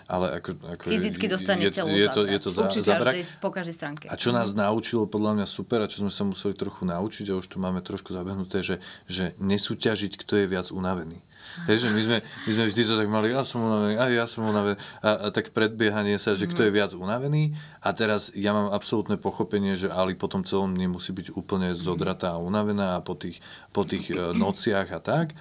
[0.09, 3.13] ale ako, ako Fyzicky dostane je, je, to, je to za, Určite zabrak.
[3.13, 4.05] Každej, po každej stránke.
[4.09, 7.37] A čo nás naučilo, podľa mňa super, a čo sme sa museli trochu naučiť, a
[7.37, 11.21] už tu máme trošku zabehnuté, že, že nesúťažiť, kto je viac unavený.
[11.69, 14.25] Hej, že my sme, my sme vždy to tak mali, ja som unavený, a ja
[14.25, 14.77] som unavený.
[15.05, 17.53] A, a tak predbiehanie sa, že kto je viac unavený.
[17.85, 22.43] A teraz ja mám absolútne pochopenie, že Ali potom celom nemusí byť úplne zodratá a
[22.43, 23.45] unavená a po tých,
[23.77, 25.37] po tých e, nociach a tak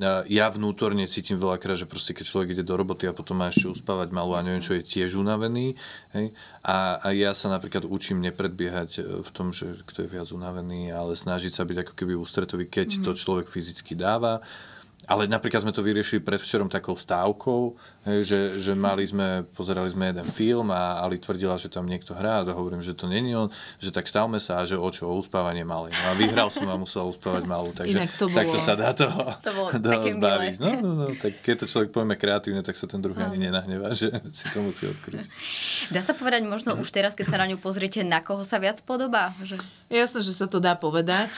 [0.00, 3.68] ja vnútorne cítim veľakrát, že proste keď človek ide do roboty a potom má ešte
[3.68, 5.76] uspávať malú a neviem čo, je tiež unavený.
[6.16, 6.32] Hej?
[6.64, 10.88] A, a ja sa napríklad učím nepredbiehať e, v tom, že kto je viac unavený,
[10.96, 13.04] ale snažiť sa byť ako keby ústretový, keď mm-hmm.
[13.04, 14.40] to človek fyzicky dáva.
[15.10, 17.74] Ale napríklad sme to vyriešili predvčerom takou stávkou,
[18.06, 22.14] hej, že, že mali sme, pozerali sme jeden film a Ali tvrdila, že tam niekto
[22.14, 23.50] hrá a hovorím, že to není on,
[23.82, 25.90] že tak stavme sa a že o čo, o uspávanie malej.
[25.90, 28.94] No a vyhral som a musel uspávať malú, takže Inak to bolo, takto sa dá
[28.94, 30.54] toho, to bolo toho zbaviť.
[30.62, 33.90] No, no, no, tak keď to človek povie kreatívne, tak sa ten druhý ani nenahnevá,
[33.90, 34.06] že
[34.38, 35.26] si to musí odkryť.
[35.90, 38.78] Dá sa povedať možno už teraz, keď sa na ňu pozriete, na koho sa viac
[38.86, 39.34] podobá?
[39.42, 39.58] Že...
[39.90, 41.34] Jasné, že sa to dá povedať.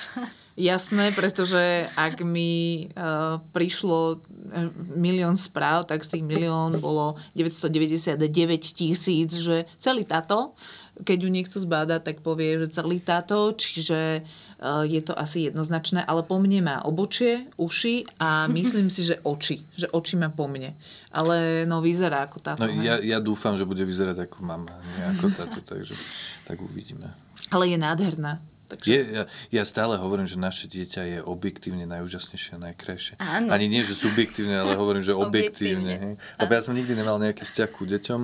[0.55, 4.23] Jasné, pretože ak mi uh, prišlo
[4.55, 8.23] eh, milión správ, tak z tých milión bolo 999
[8.63, 10.55] tisíc, že celý táto,
[11.03, 16.07] keď ju niekto zbáda, tak povie, že celý táto, čiže uh, je to asi jednoznačné,
[16.07, 20.47] ale po mne má obočie, uši a myslím si, že oči, že oči má po
[20.47, 20.79] mne.
[21.11, 22.63] Ale no vyzerá ako táto.
[22.63, 25.99] No, ja, ja dúfam, že bude vyzerať ako mama, nie ako táto, takže
[26.47, 27.11] tak uvidíme.
[27.51, 28.54] Ale je nádherná.
[28.65, 28.89] Takže...
[28.89, 33.15] Je, ja, ja stále hovorím, že naše dieťa je objektívne najúžasnejšie a najkrajšie.
[33.21, 33.53] Áno.
[33.53, 36.17] Ani nie, že subjektívne, ale hovorím, že objektívne.
[36.41, 38.21] Lebo ja som nikdy nemal nejaký vzťah ku deťom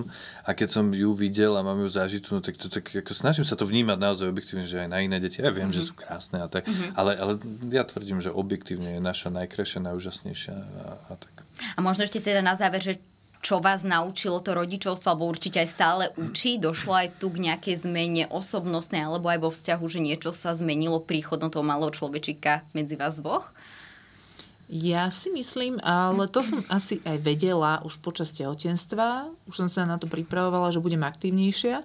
[0.48, 3.44] a keď som ju videl a mám ju zažitú, no tak, to, tak ako snažím
[3.44, 5.44] sa to vnímať naozaj objektívne, že aj na iné deti.
[5.44, 5.76] Ja viem, mm-hmm.
[5.76, 5.88] že mhm.
[5.88, 6.96] sú krásne a tak, mm-hmm.
[6.96, 7.32] ale, ale
[7.68, 11.44] ja tvrdím, že objektívne je naša najkrajšia, najúžasnejšia a, a tak.
[11.76, 12.96] A možno ešte teda na záver, že
[13.40, 16.60] čo vás naučilo to rodičovstvo, alebo určite aj stále učí?
[16.60, 21.00] Došlo aj tu k nejakej zmene osobnostnej, alebo aj vo vzťahu, že niečo sa zmenilo
[21.00, 23.48] príchodom toho malého človečika medzi vás dvoch?
[24.70, 29.26] Ja si myslím, ale to som asi aj vedela už počas tehotenstva.
[29.50, 31.82] Už som sa na to pripravovala, že budem aktívnejšia.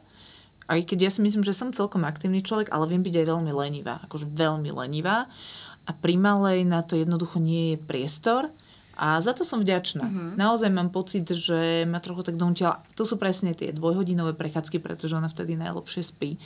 [0.70, 3.52] Aj keď ja si myslím, že som celkom aktívny človek, ale viem byť aj veľmi
[3.58, 4.06] lenivá.
[4.06, 5.26] Akože veľmi lenivá.
[5.90, 8.54] A pri malej na to jednoducho nie je priestor.
[8.96, 10.06] A za to som vďačná.
[10.08, 10.32] Uh-huh.
[10.40, 12.80] Naozaj mám pocit, že ma trochu tak donútila.
[12.96, 16.40] To sú presne tie dvojhodinové prechádzky, pretože ona vtedy najlepšie spí.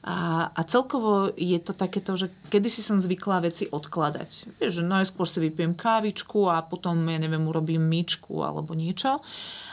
[0.00, 4.56] A, a celkovo je to takéto, že kedysi som zvykla veci odkladať.
[4.56, 9.20] Vieš, že najskôr si vypijem kávičku a potom, ja neviem, urobím myčku alebo niečo.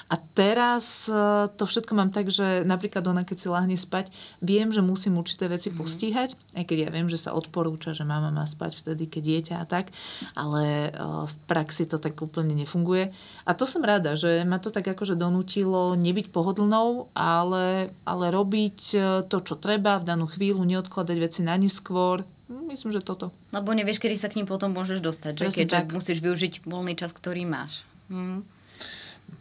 [0.07, 4.07] A teraz e, to všetko mám tak, že napríklad ona, keď si láhne spať,
[4.39, 5.75] viem, že musím určité veci mm.
[5.75, 9.55] postíhať, aj keď ja viem, že sa odporúča, že mama má spať vtedy, keď dieťa
[9.59, 9.91] a tak,
[10.31, 10.89] ale e,
[11.27, 13.11] v praxi to tak úplne nefunguje.
[13.43, 18.79] A to som rada, že ma to tak akože donútilo nebyť pohodlnou, ale, ale robiť
[18.95, 23.35] e, to, čo treba v danú chvíľu, neodkladať veci na neskôr, Myslím, že toto.
[23.51, 25.67] Lebo nevieš, kedy sa k ním potom môžeš dostať, že?
[25.67, 25.91] Keď tak.
[25.91, 27.83] musíš využiť voľný čas, ktorý máš.
[28.07, 28.47] Hm.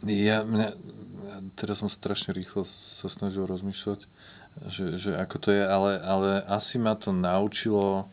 [0.05, 0.77] Ja, mňa,
[1.57, 4.05] teraz som strašne rýchlo sa snažil rozmýšľať,
[4.67, 8.09] že, že ako to je, ale, ale asi ma to naučilo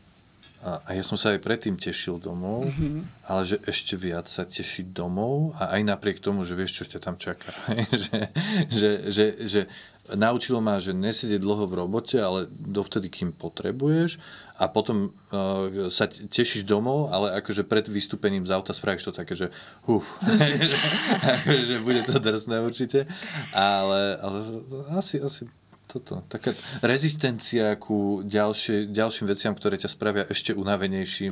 [0.64, 3.28] a, a ja som sa aj predtým tešil domov, mm-hmm.
[3.28, 7.00] ale že ešte viac sa tešiť domov a aj napriek tomu, že vieš, čo ťa
[7.04, 7.52] tam čaká.
[8.04, 8.32] že,
[8.72, 9.60] že, že, že
[10.12, 14.20] naučilo ma, že nesedieť dlho v robote, ale dovtedy, kým potrebuješ.
[14.60, 19.32] A potom uh, sa tešíš domov, ale akože pred vystúpením z auta spravíš to také,
[19.32, 19.48] že
[19.88, 20.04] huf,
[21.68, 23.08] že bude to drsné určite,
[23.56, 24.38] ale, ale
[24.94, 25.48] asi, asi
[25.84, 26.50] toto, taká
[26.82, 31.30] rezistencia ku ďalšie, ďalším veciam, ktoré ťa spravia ešte unavenejším,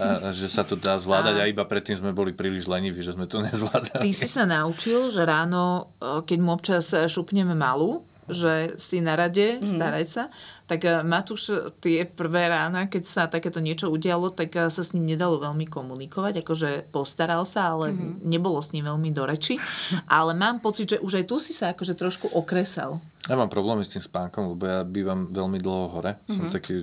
[0.00, 1.34] a, že sa to dá zvládať.
[1.38, 1.42] A...
[1.46, 4.02] a iba predtým sme boli príliš leniví, že sme to nezvládali.
[4.02, 9.56] Ty si sa naučil, že ráno, keď mu občas šupneme malú, že si na rade,
[9.56, 9.66] Mhm.
[9.66, 10.22] starať sa,
[10.64, 14.90] tak eh, Matúš tie prvé rána, keď sa takéto niečo udialo, tak eh, sa s
[14.90, 18.24] ním nedalo veľmi komunikovať, akože postaral sa, ale Mhm.
[18.24, 19.58] nebolo s ním veľmi do reči.
[20.06, 22.96] Ale mám pocit, že už aj tu si sa akože trošku okresal.
[23.22, 26.16] Ja mám problémy s tým spánkom, lebo ja bývam veľmi dlho hore.
[26.16, 26.32] Mm-hmm.
[26.32, 26.52] Som Mhm.
[26.52, 26.74] taký,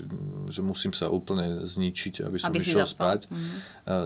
[0.48, 3.26] že musím sa úplne zničiť, aby som Aby išiel spať.
[3.26, 3.58] Mm-hmm.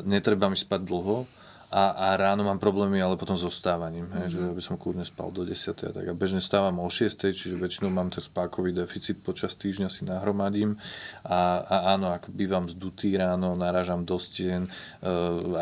[0.05, 1.27] Netreba mi spať dlho.
[1.71, 4.27] A, a ráno mám problémy, ale potom so vstávaním, mm-hmm.
[4.27, 5.71] že aby som kľudne spal do 10.
[5.71, 6.03] A, tak.
[6.03, 7.31] a bežne stávam o 6.
[7.31, 10.75] Čiže väčšinou mám ten spákový deficit počas týždňa si nahromadím.
[11.23, 14.67] A, a áno, ako bývam zdutý ráno, narážam do stien,
[14.99, 15.09] e,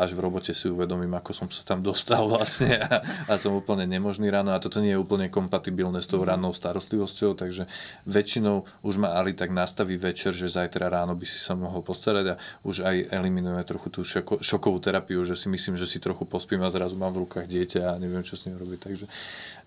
[0.02, 3.86] až v robote si uvedomím, ako som sa tam dostal vlastne a, a som úplne
[3.86, 4.58] nemožný ráno.
[4.58, 7.70] A toto nie je úplne kompatibilné s tou rannou starostlivosťou, takže
[8.10, 12.26] väčšinou už ma Ali tak nastaví večer, že zajtra ráno by si sa mohol postarať
[12.34, 16.24] a už aj eliminuje trochu tú šoko, šokovú terapiu, že si myslím, že si trochu
[16.24, 18.80] pospím a zrazu mám v rukách dieťa a neviem, čo s ním robiť.
[18.80, 19.06] Takže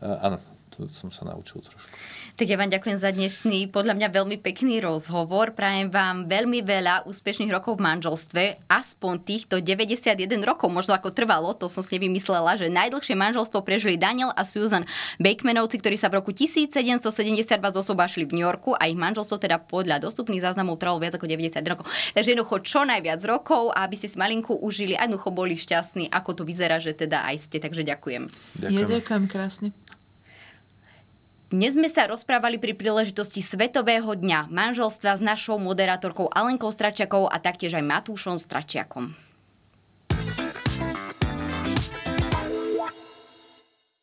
[0.00, 0.40] áno,
[0.72, 1.92] to som sa naučil trošku.
[2.32, 5.52] Tak ja vám ďakujem za dnešný, podľa mňa veľmi pekný rozhovor.
[5.52, 11.52] Prajem vám veľmi veľa úspešných rokov v manželstve, aspoň týchto 91 rokov, možno ako trvalo,
[11.52, 14.88] to som si nevymyslela, že najdlhšie manželstvo prežili Daniel a Susan
[15.20, 17.12] Bakemenovci, ktorí sa v roku 1772
[17.52, 21.60] zosobášili v New Yorku a ich manželstvo teda podľa dostupných záznamov trvalo viac ako 90
[21.68, 21.84] rokov.
[22.16, 26.40] Takže jednoducho čo najviac rokov, aby ste si malinku užili a jednoducho boli šťastní, ako
[26.40, 27.60] to vyzerá, že teda aj ste.
[27.60, 28.32] Takže ďakujem.
[28.56, 28.80] Ďakujem.
[28.80, 29.76] Ja ďakujem krásne.
[31.52, 37.36] Dnes sme sa rozprávali pri príležitosti Svetového dňa manželstva s našou moderátorkou Alenkou Stračiakou a
[37.36, 39.12] taktiež aj Matúšom Stračiakom.